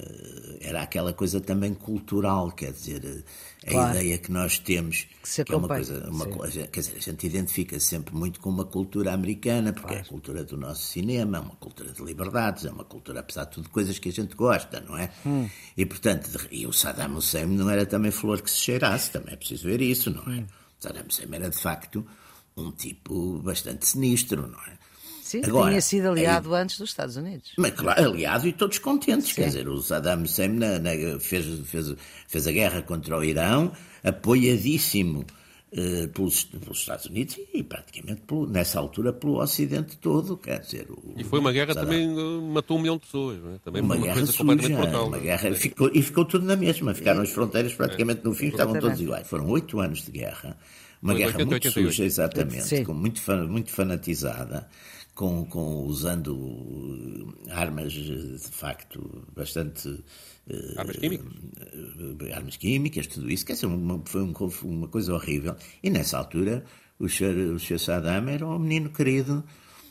[0.60, 3.24] era aquela coisa também cultural, quer dizer,
[3.66, 3.96] a claro.
[3.96, 7.26] ideia que nós temos, que, que é uma coisa, uma coisa, quer dizer, a gente
[7.26, 10.02] identifica sempre muito com uma cultura americana, porque claro.
[10.02, 13.44] é a cultura do nosso cinema, é uma cultura de liberdades, é uma cultura, apesar
[13.44, 15.10] de tudo, coisas que a gente gosta, não é?
[15.24, 15.48] Hum.
[15.74, 19.36] E portanto, e o Saddam Hussein não era também flor que se cheirasse, também é
[19.36, 20.40] preciso ver isso, não é?
[20.40, 20.46] Hum.
[20.78, 22.06] Saddam Hussein era de facto
[22.54, 24.78] um tipo bastante sinistro, não é?
[25.26, 27.50] Sim, Agora, tinha sido aliado aí, antes dos Estados Unidos.
[27.58, 29.30] Mas claro, aliado e todos contentes.
[29.30, 29.34] Sim.
[29.34, 31.96] Quer dizer, o Saddam Hussein na, na, fez, fez,
[32.28, 33.72] fez a guerra contra o Irão,
[34.04, 35.26] apoiadíssimo
[35.72, 40.36] uh, pelos, pelos, Estados Unidos e praticamente pelo, nessa altura pelo Ocidente todo.
[40.36, 41.90] Quer dizer, o, e foi uma guerra Saddam.
[41.90, 43.42] também eh, matou um milhão de pessoas.
[43.42, 43.58] Não é?
[43.58, 46.94] Também uma, uma guerra suja, uma guerra, ficou, e ficou tudo na mesma.
[46.94, 49.26] Ficaram as fronteiras praticamente no fim, estavam todos iguais.
[49.26, 50.56] Foram oito anos de guerra.
[51.02, 51.90] Uma guerra 80, muito 88.
[51.90, 54.68] suja, exatamente, com muito, muito fanatizada
[55.16, 60.04] com, com, usando armas de facto bastante.
[60.48, 61.26] Eh, armas químicas?
[61.26, 63.44] Uh, armas químicas, tudo isso.
[63.44, 65.56] Quer dizer, uma, foi um, uma coisa horrível.
[65.82, 66.64] E nessa altura,
[66.98, 67.54] o Sr.
[67.54, 67.78] O Sr.
[67.80, 69.42] Saddam era um menino querido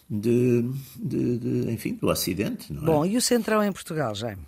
[0.07, 0.63] de,
[0.95, 2.71] de, de, enfim, do Ocidente.
[2.71, 2.85] Não é?
[2.85, 4.43] Bom, e o Centrão em Portugal, Jaime?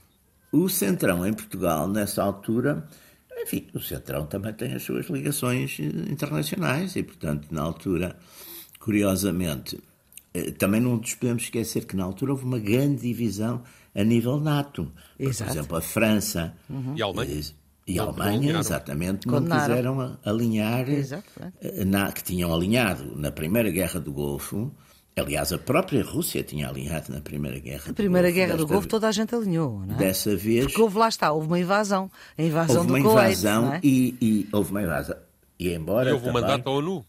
[0.51, 2.87] O Centrão em Portugal, nessa altura.
[3.35, 8.15] Enfim, o Centrão também tem as suas ligações eh, internacionais e, portanto, na altura,
[8.79, 9.79] curiosamente, eh,
[10.57, 13.63] também não nos podemos esquecer que na altura houve uma grande divisão
[13.95, 14.91] a nível NATO.
[15.19, 15.51] Exato.
[15.51, 16.93] Por exemplo, a França uhum.
[16.95, 17.39] e a Alemanha.
[17.39, 17.53] Eh,
[17.87, 23.99] e a Alemanha, exatamente, não quiseram alinhar, eh, na, que tinham alinhado na Primeira Guerra
[23.99, 24.73] do Golfo,
[25.19, 27.85] Aliás, a própria Rússia tinha alinhado na Primeira Guerra.
[27.87, 29.97] Na Primeira Guerra do Golfo toda a gente alinhou, não é?
[29.97, 30.65] Dessa vez...
[30.65, 32.11] Porque houve, lá está, houve uma invasão.
[32.37, 33.79] A invasão houve uma do Kuwait, invasão é?
[33.83, 35.17] e, e houve uma invasão.
[35.59, 36.41] E embora E houve um também...
[36.43, 37.05] mandato à ONU.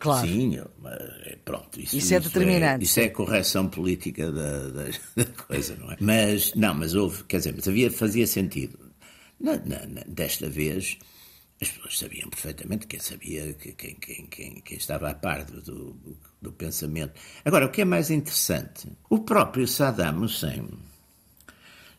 [0.00, 0.26] Claro.
[0.26, 0.98] Sim, mas,
[1.44, 1.78] pronto.
[1.78, 2.84] Isso, Isso é determinante.
[2.84, 4.84] Isso é, a correção política da, da,
[5.14, 5.96] da coisa, não é?
[6.00, 8.78] Mas, não, mas houve, quer dizer, mas havia, fazia sentido.
[9.38, 10.98] Na- na- na- desta vez,
[11.60, 15.60] as pessoas sabiam perfeitamente, quem sabia, que- quem, quem, quem, quem estava a par do,
[15.60, 17.12] do, do pensamento.
[17.44, 20.66] Agora, o que é mais interessante, o próprio Saddam Hussein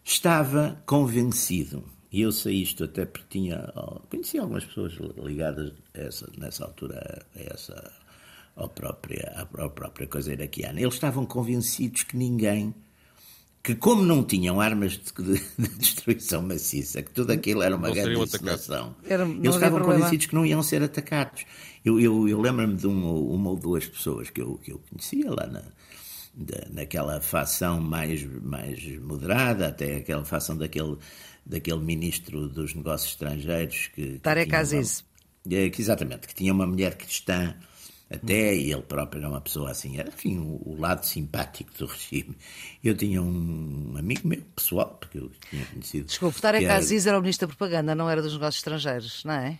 [0.03, 4.93] estava convencido, e eu sei isto até porque tinha, ó, conhecia algumas pessoas
[5.23, 7.91] ligadas a essa, nessa altura a essa
[8.55, 10.79] à própria, à própria coisa iraquiana.
[10.81, 12.75] Eles estavam convencidos que ninguém,
[13.63, 17.87] que como não tinham armas de, de- de destruição maciça, que tudo aquilo era uma
[17.87, 18.09] Não grande
[19.25, 19.99] não eles estavam problema.
[20.03, 21.45] convencidos que não iam ser atacados.
[21.85, 25.29] Eu, eu, eu lembro-me de uma, uma ou duas pessoas que eu, que eu conhecia
[25.31, 25.63] lá na,
[26.33, 30.97] da- naquela facção mais, mais moderada, até aquela facção daquele,
[31.45, 34.19] daquele ministro dos negócios estrangeiros que...
[34.19, 35.03] Tarek Aziz.
[35.49, 37.55] é, que exatamente, que tinha uma mulher cristã
[38.09, 41.85] até, e ele próprio era uma pessoa assim, era enfim, o, o lado simpático do
[41.85, 42.35] regime.
[42.83, 46.07] Eu tinha um amigo meu, pessoal, porque eu tinha conhecido.
[46.07, 49.33] Desculpe, Tarek era- Aziz era o Ministro da Propaganda, não era dos negócios estrangeiros, não
[49.33, 49.59] é?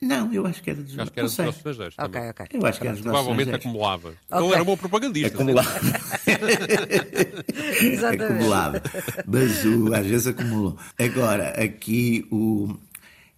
[0.00, 1.94] Não, eu acho que era dos Acho que era dos nossos estrangeiros.
[1.98, 2.30] Ok, também.
[2.30, 2.46] ok.
[2.52, 4.14] Eu acho que era dos nossos Provavelmente acumulava.
[4.30, 4.46] Ok.
[4.46, 5.34] Ele era um bom propagandista.
[5.34, 5.70] Acumulava.
[7.82, 8.22] Exatamente.
[8.22, 8.82] acumulava.
[9.26, 10.76] Mas o, às vezes acumulou.
[10.98, 12.76] Agora, aqui o.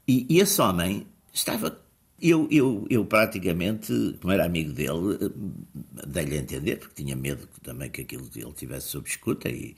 [0.08, 1.80] E, e esse homem estava.
[2.20, 7.46] Eu, eu, eu praticamente, como era amigo dele, eh, dei-lhe a entender, porque tinha medo
[7.46, 9.76] que, também que aquilo ele tivesse sob escuta e,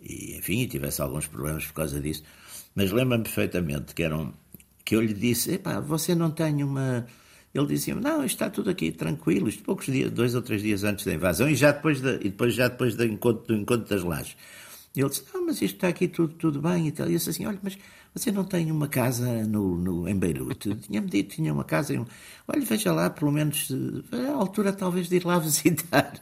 [0.00, 2.22] e, enfim, tivesse alguns problemas por causa disso.
[2.76, 4.32] Mas lembro-me perfeitamente que, eram,
[4.90, 7.06] que eu lhe disse: Epá, você não tem uma.
[7.54, 10.82] Ele dizia não, isto está tudo aqui tranquilo, isto poucos dias, dois ou três dias
[10.82, 13.88] antes da invasão e já depois, da, e depois, já depois do, encontro, do encontro
[13.88, 14.36] das lajes.
[14.96, 17.06] Ele disse, não, mas isto está aqui tudo, tudo bem e tal.
[17.06, 17.78] E eu disse assim, olha, mas
[18.12, 20.74] você não tem uma casa no, no, em Beirute?
[20.74, 21.94] Tinha-me dito, tinha uma casa.
[21.94, 22.04] Em...
[22.48, 23.68] Olha, veja lá, pelo menos,
[24.12, 26.12] eh, a altura talvez de ir lá visitar.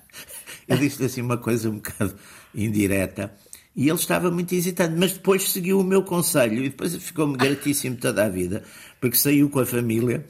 [0.68, 2.14] Eu disse-lhe assim uma coisa um bocado
[2.54, 3.35] indireta.
[3.79, 7.95] E ele estava muito hesitante, mas depois seguiu o meu conselho e depois ficou-me gratíssimo
[7.97, 8.64] toda a vida,
[9.01, 10.27] porque saiu com a família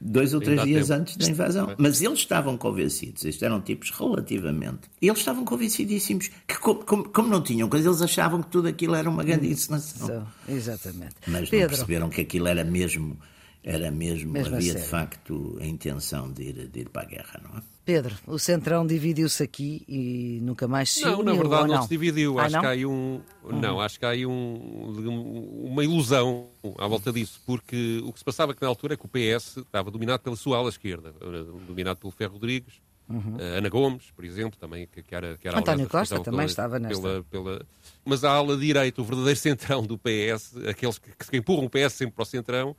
[0.00, 1.74] dois ou três dias antes da invasão.
[1.78, 4.82] Mas eles estavam convencidos, isto eram tipos relativamente.
[5.00, 9.10] Eles estavam convencidíssimos que, como, como- não tinham coisa, eles achavam que tudo aquilo era
[9.10, 10.06] uma grande encenação.
[10.06, 11.16] São, exatamente.
[11.26, 13.18] Mas não Pedro, perceberam que aquilo era mesmo,
[13.64, 17.40] era mesmo, Mesmo havia de facto a intenção de ir, de ir para a guerra,
[17.42, 17.62] não é?
[17.84, 21.82] Pedro, o Centrão dividiu-se aqui e nunca mais se Não, na uniu, verdade não, não
[21.82, 22.38] se dividiu.
[22.38, 22.58] Ah, acho não?
[22.58, 22.62] Uhum.
[22.62, 23.20] que há aí um.
[23.60, 28.24] Não, acho que há aí um, uma ilusão à volta disso, porque o que se
[28.24, 31.12] passava que na altura é que o PS estava dominado pela sua ala esquerda,
[31.66, 32.80] dominado pelo Ferro Rodrigues,
[33.38, 35.62] eh, Ana Gomes, por exemplo, também, que, que era, que era Uhum.
[35.62, 37.00] António Costa também estava nesta.
[37.00, 37.66] Pela, pela...
[38.04, 41.94] Mas a ala direita, o verdadeiro centrão do PS, aqueles que, que empurram o PS
[41.94, 42.76] sempre para o centrão,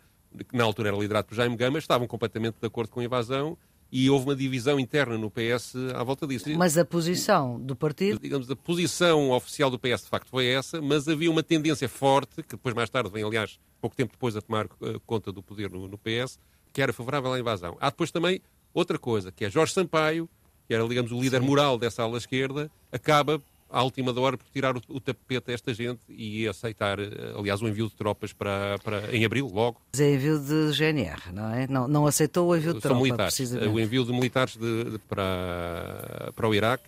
[0.49, 3.57] que na altura era liderado por Jaime Gama, estavam completamente de acordo com a invasão
[3.95, 6.49] e houve uma divisão interna no PS à volta disso.
[6.57, 10.81] Mas a posição do partido digamos, a posição oficial do PS de facto foi essa,
[10.81, 14.41] mas havia uma tendência forte, que depois mais tarde vem, aliás, pouco tempo depois a
[14.41, 16.39] tomar eh, conta do poder no, no PS,
[16.73, 17.77] que era favorável à invasão.
[17.79, 18.41] Há depois também
[18.73, 20.27] outra coisa, que é Jorge Sampaio,
[20.67, 23.39] que era, digamos, o líder moral dessa ala esquerda, acaba,
[23.73, 27.09] à última da hora, por tirar o, o tapete a esta gente e aceitar, eh,
[27.35, 31.49] aliás, o envio de tropas para, para, em abril, logo, é envio de GNR, não
[31.51, 31.65] é?
[31.67, 33.35] Não, não aceitou o envio de são tropa, militares.
[33.35, 33.69] precisamente.
[33.73, 36.83] O envio de militares de- de- para, para o Iraque,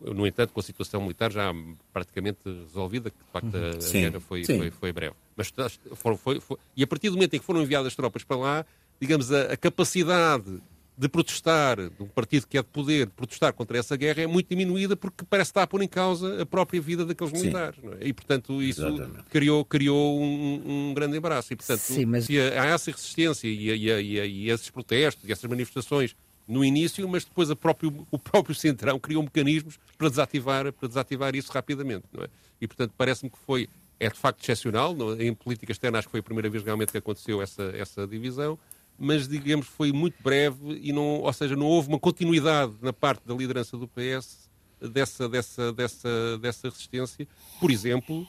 [0.00, 1.52] no entanto, com a situação militar já
[1.92, 4.56] praticamente resolvida, que de facto a Sim, guerra foi, sim.
[4.58, 5.14] foi, foi breve.
[5.36, 5.52] Mas
[5.96, 8.66] foram- foi- foi- e a partir do momento em que foram enviadas tropas para lá,
[9.00, 10.62] digamos, a, a capacidade
[10.98, 14.26] de protestar, de um partido que é de poder, de protestar contra essa guerra é
[14.26, 17.40] muito diminuída porque parece estar a pôr em causa a própria vida daqueles Sim.
[17.40, 17.78] militares.
[17.82, 17.98] não é?
[18.00, 19.24] E, portanto, isso Exatamente.
[19.30, 21.52] criou, criou um, um grande embaraço.
[21.52, 25.48] E, portanto, Sim, mas- há essa resistência e, e, e, e esses protestos e essas
[25.50, 26.16] manifestações
[26.48, 31.34] no início, mas depois a próprio, o próprio Centrão criou mecanismos para desativar, para desativar
[31.34, 32.04] isso rapidamente.
[32.12, 32.28] Não é?
[32.60, 33.68] E, portanto, parece-me que foi,
[34.00, 34.94] é de facto excepcional.
[34.94, 35.24] não é?
[35.24, 38.58] Em política externa, acho que foi a primeira vez realmente que aconteceu essa, essa divisão,
[38.98, 43.22] mas, digamos, foi muito breve e, não, ou seja, não houve uma continuidade na parte
[43.26, 44.48] da liderança do PS
[44.80, 47.26] dessa, dessa, dessa, dessa resistência.
[47.60, 48.26] Por exemplo,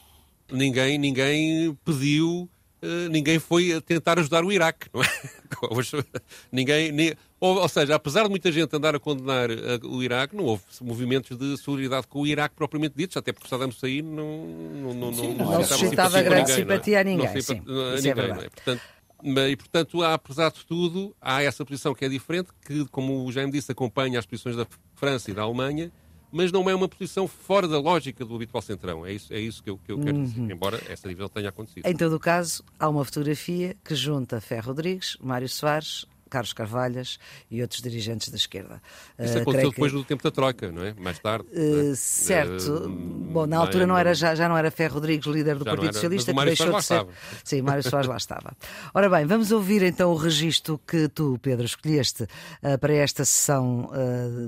[0.51, 2.49] ninguém, ninguém pediu,
[2.81, 5.07] eh, ninguém foi a tentar ajudar o Iraque, não é?
[6.51, 10.35] Ninguém, ni- ou, ou seja, apesar de muita gente andar a condenar eh, o Iraque,
[10.35, 14.45] não houve movimentos de solidariedade com o Iraque propriamente ditos, até porque Saddam Hussein não,
[14.47, 16.75] não, não, Sim, não, não suscitava simpatia grande ninguém, não é?
[16.77, 17.53] simpatia a ninguém, Não sim.
[17.53, 18.49] a é ninguém, não verdade.
[18.49, 18.81] Portanto,
[19.23, 23.31] E, portanto, há, apesar de tudo, há essa posição que é diferente, que, como o
[23.31, 25.91] Jaime disse, acompanha as posições da França e da Alemanha,
[26.31, 29.05] mas não é uma posição fora da lógica do habitual centrão.
[29.05, 30.51] É isso, é isso que eu, que eu quero dizer, uhum.
[30.51, 31.85] embora essa divisão tenha acontecido.
[31.85, 37.19] Em todo o caso, há uma fotografia que junta Ferro Rodrigues, Mário Soares, Carlos Carvalhas
[37.49, 38.81] e outros dirigentes da esquerda.
[39.19, 39.97] Isso uh, aconteceu depois que...
[39.97, 40.93] do tempo da Troika, não é?
[40.93, 41.47] Mais tarde.
[41.51, 42.85] Uh, certo.
[42.85, 45.85] Uh, Bom, na altura não era, já, já não era Ferro Rodrigues, líder do Partido
[45.85, 47.05] era, Socialista, que deixou de ser.
[47.43, 48.55] Sim, Mário Soares lá estava.
[48.93, 53.89] Ora bem, vamos ouvir então o registro que tu, Pedro, escolheste uh, para esta sessão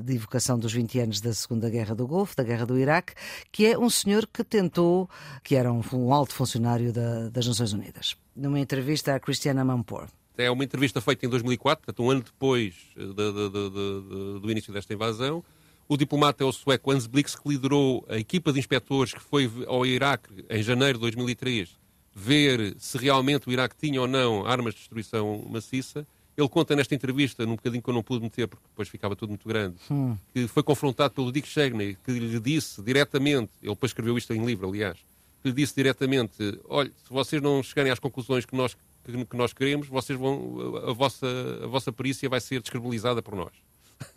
[0.03, 3.13] de evocação dos 20 anos da Segunda Guerra do Golfo, da Guerra do Iraque,
[3.51, 5.09] que é um senhor que tentou,
[5.43, 10.07] que era um, um alto funcionário da, das Nações Unidas, numa entrevista à Cristiana Mampour.
[10.39, 14.71] É uma entrevista feita em 2004, portanto, um ano depois de, de, de, do início
[14.71, 15.43] desta invasão.
[15.87, 19.51] O diplomata é o sueco Hans Blix, que liderou a equipa de inspectores que foi
[19.67, 21.79] ao Iraque em janeiro de 2003
[22.19, 26.05] ver se realmente o Iraque tinha ou não armas de destruição maciça.
[26.35, 29.29] Ele conta nesta entrevista, num bocadinho que eu não pude meter, porque depois ficava tudo
[29.29, 30.15] muito grande, hum.
[30.33, 34.45] que foi confrontado pelo Dick Cheney, que lhe disse diretamente, ele depois escreveu isto em
[34.45, 34.97] livro, aliás,
[35.41, 38.77] que lhe disse diretamente, olha, se vocês não chegarem às conclusões que nós
[39.09, 41.27] que, que nós queremos, vocês vão, a, vossa,
[41.63, 43.51] a vossa perícia vai ser descredibilizada por nós.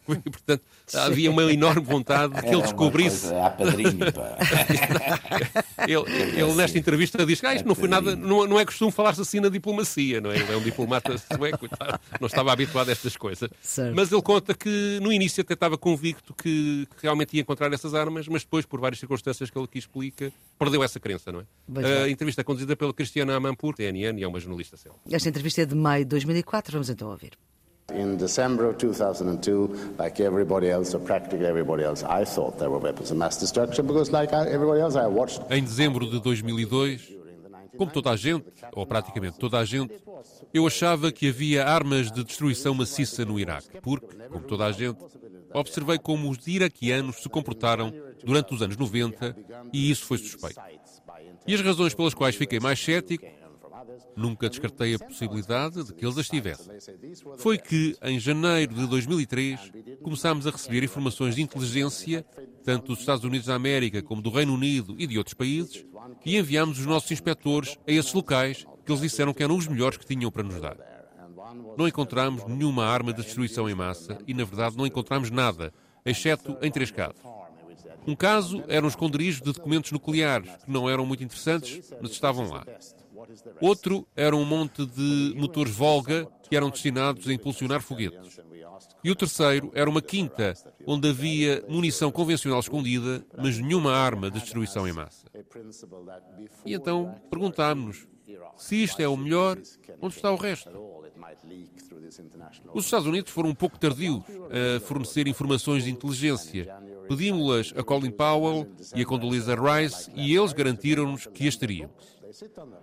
[0.08, 0.62] E, portanto,
[0.94, 3.28] havia uma enorme vontade de que ele descobrisse.
[5.86, 8.90] ele, ele, nesta entrevista, diz que ah, isto não foi nada, não, não é costume
[8.90, 10.38] falar-se assim na diplomacia, não é?
[10.38, 11.68] Ele é um diplomata sueco,
[12.20, 13.48] não estava habituado a estas coisas.
[13.60, 13.94] Certo.
[13.94, 17.94] Mas ele conta que no início até estava convicto que, que, realmente ia encontrar essas
[17.94, 22.04] armas, mas depois, por várias circunstâncias que ele aqui explica, perdeu essa crença, não é?
[22.04, 25.02] a entrevista é conduzida pela Cristiana Amanpour, TNN, e é uma jornalista célebre.
[25.10, 27.32] Esta entrevista é de maio de 2004, vamos então ouvir.
[27.94, 32.80] In December of 2002, like everybody else, or practically everybody else, I thought there were
[32.80, 35.42] weapons of mass destruction because, like everybody else, I watched.
[35.50, 37.16] Em dezembro de 2002,
[37.76, 39.94] como toda a gente, ou praticamente toda a gente,
[40.52, 44.98] eu achava que havia armas de destruição maciça no Iraque, porque, como toda a gente,
[45.52, 47.92] observei como os iraquianos se comportaram
[48.24, 49.36] durante os anos 90
[49.72, 50.60] e isso foi suspeito.
[51.46, 53.26] E as razões pelas quais fiquei mais cético
[54.16, 56.74] Nunca descartei a possibilidade de que eles as tivessem.
[57.38, 62.24] Foi que, em janeiro de 2003, começámos a receber informações de inteligência,
[62.64, 65.84] tanto dos Estados Unidos da América como do Reino Unido e de outros países,
[66.24, 69.98] e enviámos os nossos inspectores a esses locais que eles disseram que eram os melhores
[69.98, 70.76] que tinham para nos dar.
[71.76, 75.72] Não encontramos nenhuma arma de destruição em massa e, na verdade, não encontramos nada,
[76.04, 77.20] exceto em três casos.
[78.06, 82.64] Um caso eram esconderijos de documentos nucleares, que não eram muito interessantes, mas estavam lá.
[83.60, 88.40] Outro era um monte de motores Volga que eram destinados a impulsionar foguetes.
[89.04, 90.54] E o terceiro era uma quinta,
[90.86, 95.26] onde havia munição convencional escondida, mas nenhuma arma de destruição em massa.
[96.64, 98.06] E então perguntámos-nos:
[98.56, 99.58] se isto é o melhor,
[100.00, 100.70] onde está o resto?
[102.74, 106.74] Os Estados Unidos foram um pouco tardios a fornecer informações de inteligência.
[107.08, 111.90] Pedimos-las a Colin Powell e a Condoleezza Rice e eles garantiram-nos que as teriam.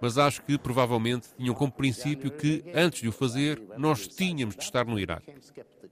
[0.01, 4.63] Mas acho que provavelmente tinham como princípio que, antes de o fazer, nós tínhamos de
[4.63, 5.33] estar no Iraque.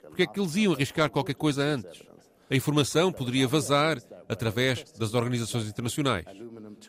[0.08, 2.04] Porque é que eles iam arriscar qualquer coisa antes?
[2.50, 6.26] A informação poderia vazar através das organizações internacionais.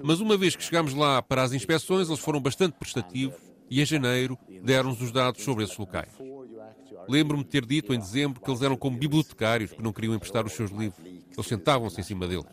[0.03, 3.37] Mas uma vez que chegámos lá para as inspeções, eles foram bastante prestativos
[3.69, 6.13] e em janeiro deram-nos os dados sobre esses locais.
[7.09, 10.45] Lembro-me de ter dito em dezembro que eles eram como bibliotecários que não queriam emprestar
[10.45, 11.01] os seus livros.
[11.05, 12.47] Eles sentavam-se em cima deles.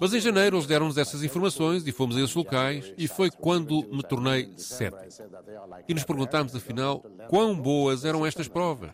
[0.00, 3.82] Mas em janeiro eles deram-nos essas informações e fomos a esses locais e foi quando
[3.90, 5.04] me tornei cético.
[5.88, 8.90] E nos perguntámos, afinal, quão boas eram estas provas?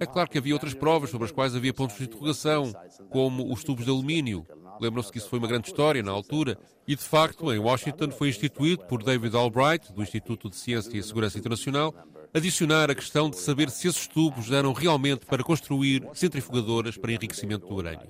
[0.00, 2.72] É claro que havia outras provas sobre as quais havia pontos de interrogação,
[3.10, 4.44] como os tubos de alumínio.
[4.80, 6.58] Lembram-se que isso foi uma grande história na altura.
[6.86, 11.02] E, de facto, em Washington foi instituído por David Albright, do Instituto de Ciência e
[11.02, 11.94] Segurança Internacional,
[12.34, 17.66] adicionar a questão de saber se esses tubos eram realmente para construir centrifugadoras para enriquecimento
[17.66, 18.08] do urânio.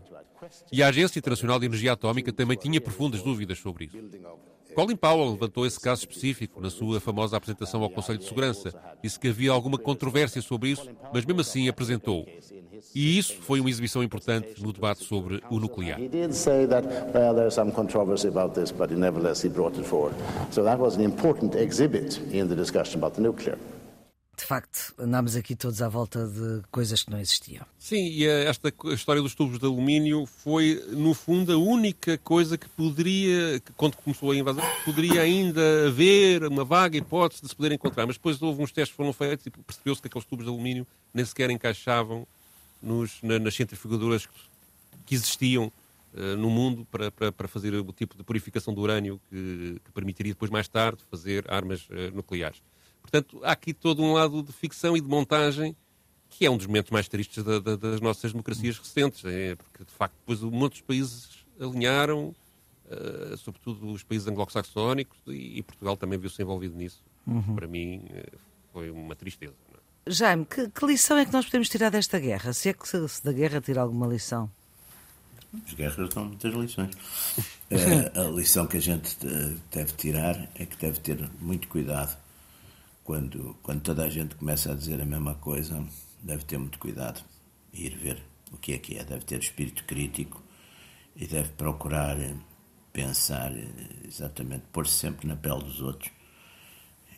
[0.72, 3.98] E a Agência Internacional de Energia Atómica também tinha profundas dúvidas sobre isso.
[4.74, 8.74] Colin Powell levantou esse caso específico na sua famosa apresentação ao Conselho de Segurança.
[9.02, 12.26] Disse que havia alguma controvérsia sobre isso, mas mesmo assim apresentou.
[12.92, 15.98] E isso foi uma exibição importante no debate sobre o nuclear.
[20.50, 23.56] So that was an important exhibit in the discussion about the nuclear
[24.36, 27.64] de facto, andámos aqui todos à volta de coisas que não existiam.
[27.78, 32.68] Sim, e esta história dos tubos de alumínio foi, no fundo, a única coisa que
[32.68, 38.06] poderia, quando começou a invasão, poderia ainda haver uma vaga hipótese de se poder encontrar.
[38.06, 40.86] Mas depois houve uns testes que foram feitos e percebeu-se que aqueles tubos de alumínio
[41.12, 42.26] nem sequer encaixavam
[42.82, 44.28] nos, nas centrifugadoras
[45.06, 45.72] que existiam
[46.14, 49.92] uh, no mundo para, para, para, fazer o tipo de purificação do urânio que, que,
[49.92, 52.62] permitiria depois, mais tarde, fazer armas uh, nucleares.
[53.04, 55.76] Portanto, há aqui todo um lado de ficção e de montagem
[56.36, 59.84] que é um dos momentos mais tristes da, da, das nossas democracias recentes, é, porque
[59.84, 61.28] de facto depois muitos países
[61.60, 62.34] alinharam,
[62.86, 67.04] uh, sobretudo os países anglo-saxónicos, e, e, Portugal também viu-se envolvido nisso.
[67.24, 67.54] Uhum.
[67.54, 68.38] Para mim uh,
[68.72, 69.54] foi uma tristeza.
[70.06, 70.10] É?
[70.10, 72.52] Jaime, que, que, lição é que nós podemos tirar desta guerra?
[72.52, 74.50] Se é que se, se da guerra tira alguma lição?
[75.64, 76.94] As guerras dão muitas lições.
[76.96, 79.16] uh, a lição que a gente
[79.70, 82.23] deve tirar é que deve ter muito cuidado
[83.04, 85.86] quando, quando toda a gente começa a dizer a mesma coisa
[86.22, 87.22] deve ter muito cuidado
[87.72, 89.04] e ir ver o que é que é.
[89.04, 90.42] Deve ter espírito crítico
[91.14, 92.16] e deve procurar
[92.92, 93.52] pensar
[94.04, 96.10] exatamente, pôr-se sempre na pele dos outros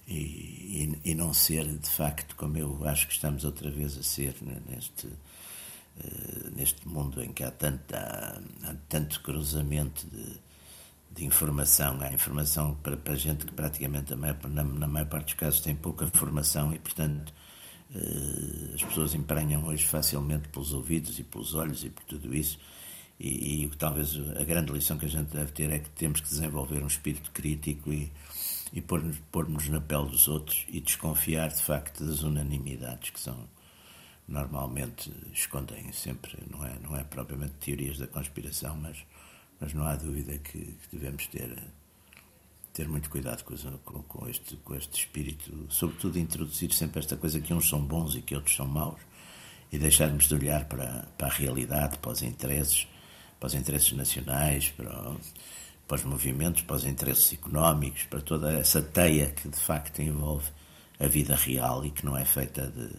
[0.07, 4.03] e, e, e, não ser, de facto, como eu acho que estamos outra vez a
[4.03, 10.39] ser né, neste, uh, neste mundo em que há, tanta, há tanto cruzamento de,
[11.17, 11.99] de informação.
[12.01, 15.75] Há informação para, para gente que praticamente, maior, na, na maior parte dos casos, tem
[15.75, 17.33] pouca formação e, portanto,
[17.95, 22.59] eh, as pessoas emprenham hoje facilmente pelos ouvidos e pelos olhos e por tudo isso.
[23.19, 26.29] E, e talvez a grande lição que a gente deve ter é que temos que
[26.29, 28.13] desenvolver um espírito crítico e,
[28.73, 33.49] e pôr-nos pôr na pele dos outros e desconfiar de facto das unanimidades que são
[34.29, 38.99] normalmente escondem sempre, não é, não é propriamente teorias da conspiração, mas,
[39.61, 41.57] mas não há dúvida que, que devemos ter
[42.77, 47.41] ter muito cuidado com, com, com, este, com este espírito, sobretudo introduzir sempre esta coisa
[47.41, 49.01] que uns são bons e que outros são maus,
[49.73, 52.87] e deixarmos de olhar para, para a realidade, para os interesses,
[53.41, 54.93] para os interesses nacionais, para,
[55.89, 60.51] para os movimentos, para os interesses económicos, para toda essa teia que de facto envolve
[61.01, 62.91] a vida real e que não é feita de,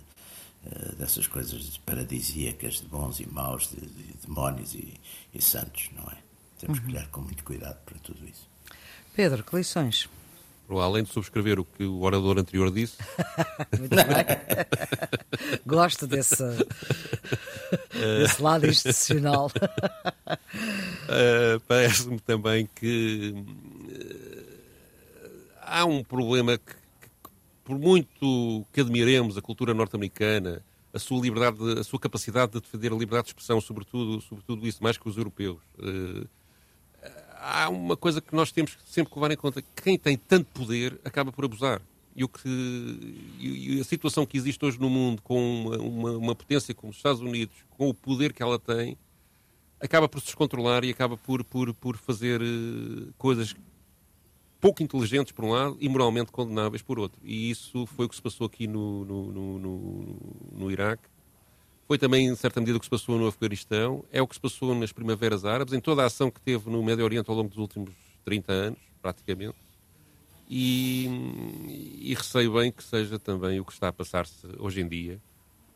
[0.66, 5.00] eh, dessas coisas paradisíacas de bons e maus, de, de demónios e,
[5.34, 6.27] e, santos, não é?
[6.58, 6.86] Temos uhum.
[6.86, 8.50] que olhar com muito cuidado para tudo isso.
[9.16, 10.10] Pedro, que lições?
[10.70, 12.98] Além de subscrever o que o orador anterior disse.
[13.80, 14.06] Muito bem.
[15.66, 16.44] Gosto desse,
[17.94, 19.50] desse lado institucional.
[20.28, 24.28] Uh, Parece-me também que uh,
[25.62, 27.10] há um problema que, que,
[27.64, 30.62] por muito que admiremos a cultura norte-americana,
[30.94, 34.84] a sua liberdade, a sua capacidade de defender a liberdade de expressão, sobretudo, sobretudo isso,
[34.84, 35.60] mais que os europeus.
[35.80, 36.28] Uh,
[37.42, 41.00] há uma coisa que nós temos sempre que levar em conta: quem tem tanto poder
[41.04, 41.82] acaba por abusar.
[42.16, 42.50] E, o que,
[43.40, 46.98] e a situação que existe hoje no mundo, com uma, uma, uma, potência como os
[46.98, 48.98] Estados Unidos, com o poder que ela tem,
[49.80, 53.56] acaba por se descontrolar e acaba por, por, por fazer uh, coisas
[54.60, 57.20] pouco inteligentes por um lado e moralmente condenáveis por outro.
[57.24, 60.18] E isso foi o que se passou aqui no, no, no, no,
[60.54, 61.08] no Iraque
[61.88, 64.42] foi também, em certa medida, o que se passou no Afeganistão, é o que se
[64.42, 67.48] passou nas Primaveras Árabes, em toda a ação que teve no Médio Oriente ao longo
[67.48, 67.92] dos últimos
[68.26, 69.56] 30 anos, praticamente.
[70.50, 71.08] E,
[72.02, 75.20] e receio bem que seja também o que está a passar-se hoje em dia,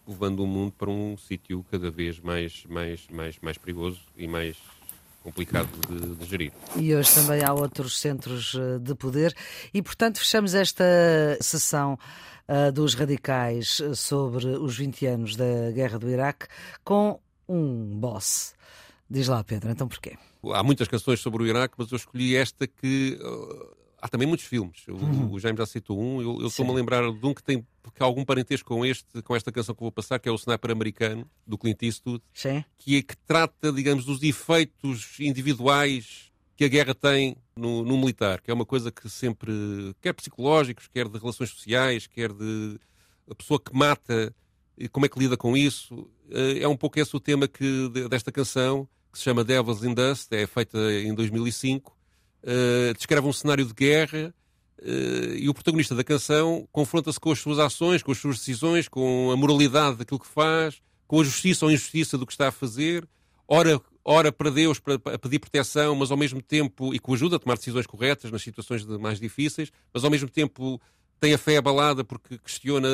[0.05, 4.57] levando o mundo para um sítio cada vez mais, mais, mais, mais perigoso e mais
[5.23, 6.51] complicado de, de, gerir.
[6.75, 9.35] E hoje também há outros centros eh, de poder
[9.73, 10.83] e, portanto, fechamos esta
[11.39, 11.97] sessão
[12.47, 16.47] uh, dos radicais eh, sobre os 20 anos da guerra do Iraque
[16.83, 18.53] com um boss.
[19.09, 20.17] Diz lá, Pedro, então porquê?
[20.53, 23.19] Há muitas canções sobre o Iraque, mas eu escolhi esta que.
[23.21, 24.87] Uh, há também muitos filmes.
[24.87, 25.31] O, uhum.
[25.33, 26.21] o James já citou um.
[26.21, 29.21] Eu, eu estou-me a lembrar de um que tem que há algum parentesco com este,
[29.21, 32.63] com esta canção que vou passar, que é o Sniper Americano, do Clint Eastwood, Sim.
[32.77, 38.41] que é que trata, digamos, dos efeitos individuais que a guerra tem no, no, militar,
[38.41, 39.51] que é uma coisa que sempre,
[40.01, 42.79] quer psicológicos, quer de relações sociais, quer de
[43.29, 44.33] a pessoa que mata,
[44.77, 46.09] e como é que lida com isso.
[46.29, 49.93] Eh, é um pouco esse o tema que, desta canção, que se chama Devils in
[49.93, 51.95] Dust, é feita em 2005,
[52.43, 54.33] uh, descreve um cenário de guerra
[54.79, 58.87] uh, e o protagonista da canção confronta-se com as suas ações, com as suas decisões,
[58.87, 62.51] com a moralidade daquilo que faz, com a justiça ou injustiça do que está a
[62.51, 63.07] fazer,
[63.47, 67.35] ora ora para Deus para, para, pedir proteção, mas ao mesmo tempo, e com ajuda
[67.35, 70.81] a tomar decisões corretas nas situações mais difíceis, mas ao mesmo tempo
[71.19, 72.87] tem a fé abalada porque questiona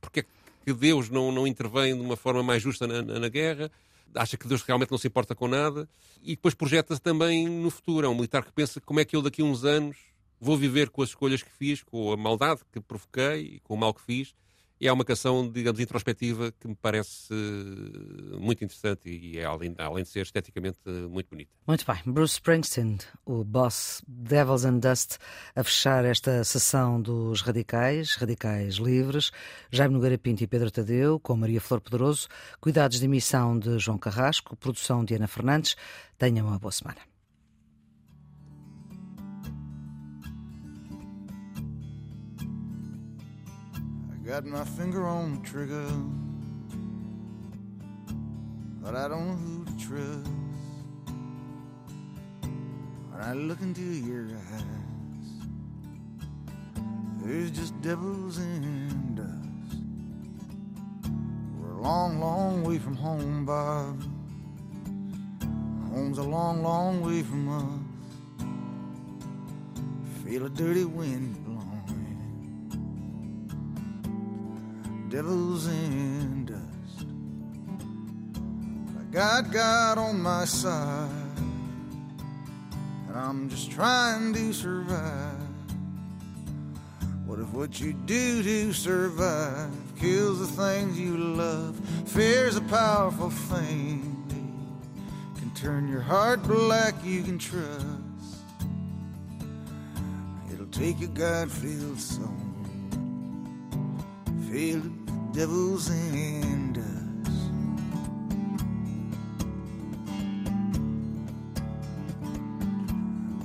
[0.00, 0.24] porque é
[0.64, 3.70] que Deus não, não intervém de uma forma mais justa na, na, na guerra,
[4.14, 5.88] acha que Deus realmente não se importa com nada,
[6.22, 8.06] e depois projeta-se também no futuro.
[8.06, 9.96] É um militar que pensa como é que eu daqui a uns anos
[10.40, 13.76] vou viver com as escolhas que fiz, com a maldade que provoquei e com o
[13.76, 14.34] mal que fiz,
[14.80, 19.74] e é uma canção, digamos, introspectiva que me parece eh, muito interessante e é, além,
[19.76, 21.50] além de ser esteticamente eh, muito bonita.
[21.66, 21.98] Muito bem.
[22.06, 25.18] Bruce Springsteen, o boss Devils and Dust,
[25.54, 29.30] a fechar esta sessão dos radicais, radicais livres,
[29.70, 32.26] Jaime Nogueira Pinto e Pedro Tadeu, com Maria Flor Poderoso,
[32.58, 35.76] cuidados de emissão de João Carrasco, produção de Ana Fernandes.
[36.16, 37.09] Tenham uma boa semana.
[44.30, 45.90] Got my finger on the trigger,
[48.80, 50.30] but I don't know who to trust.
[53.10, 55.30] When I look into your eyes,
[57.20, 59.78] there's just devils and dust.
[61.58, 64.00] We're a long, long way from home, Bob.
[65.92, 68.44] Home's a long, long way from us.
[70.24, 71.49] Feel a dirty wind
[75.10, 77.06] devils in dust.
[79.00, 81.10] I got God on my side,
[83.08, 85.34] and I'm just trying to survive.
[87.26, 91.76] What if what you do to survive kills the things you love?
[92.06, 94.16] Fear's a powerful thing,
[95.36, 97.98] can turn your heart black, you can trust.
[100.52, 102.40] It'll take a God filled soul
[104.50, 104.99] filled
[105.40, 107.34] devils and us.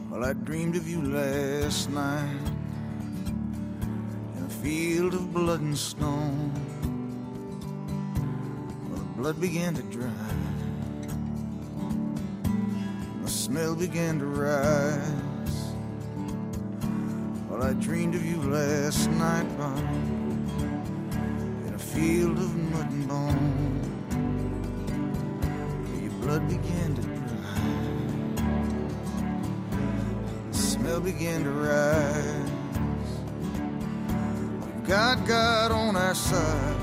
[0.10, 2.48] Well, I dreamed of you last night
[4.36, 6.52] in a field of blood and stone.
[8.90, 10.12] Well, the blood began to dry,
[13.24, 15.58] the smell began to rise.
[17.48, 20.15] Well, I dreamed of you last night, Bob
[21.96, 23.80] field of mud and bone.
[26.04, 27.16] Your blood began to dry.
[30.52, 32.52] The smell began to rise.
[34.66, 36.76] We've got God on our side.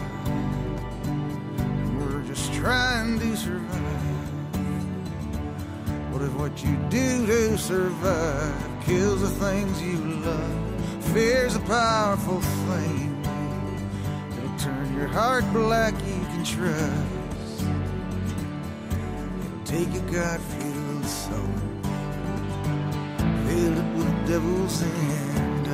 [1.99, 3.83] We're just trying to survive.
[6.11, 8.55] What if what you do to survive
[8.87, 11.05] kills the things you love?
[11.13, 13.12] Fear's a powerful thing
[15.03, 17.64] your heart black you can trust.
[19.44, 21.55] It'll take your God filled soul,
[23.46, 25.66] fill it with devils and.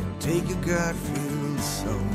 [0.00, 2.08] It'll take your God filled soul,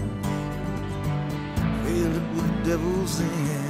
[1.83, 3.66] fill it with devils and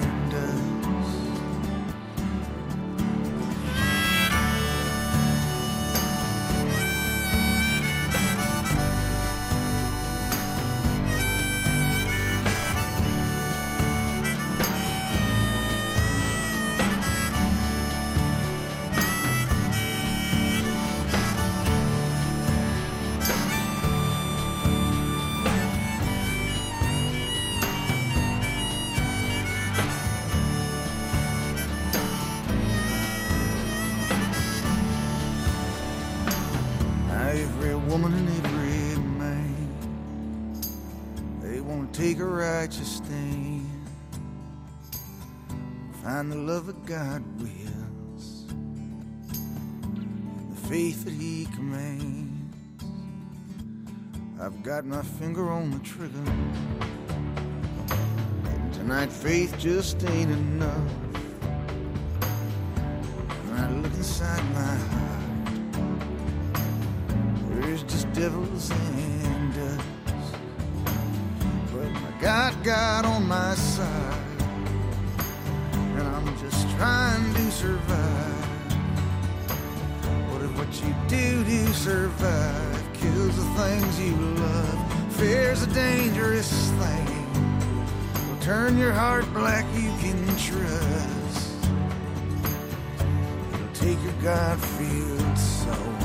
[54.67, 56.11] got my finger on the trigger.
[58.43, 60.91] And tonight, faith just ain't enough.
[63.45, 65.73] When I look inside my heart,
[67.61, 69.85] there's just devils and dust.
[71.71, 74.41] But I got God on my side,
[75.71, 78.45] and I'm just trying to survive.
[80.29, 82.76] What if what you do to survive
[83.17, 85.13] kills the things you love?
[85.13, 86.51] Fear's a dangerous
[86.81, 87.07] thing.
[88.29, 91.65] Will turn your heart black, you can trust.
[93.53, 95.97] It'll take your God-filled soul,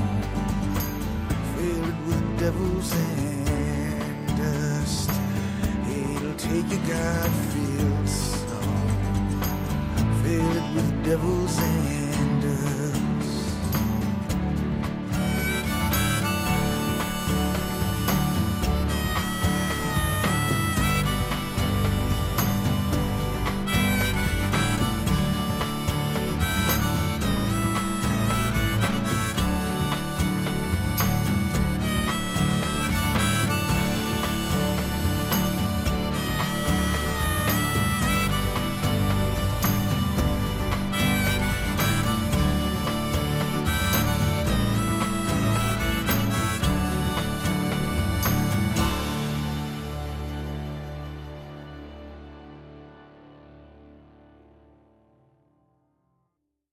[1.55, 5.11] fill it with devils and dust
[5.89, 8.61] It'll take your God feels so
[10.23, 12.02] filled with devils and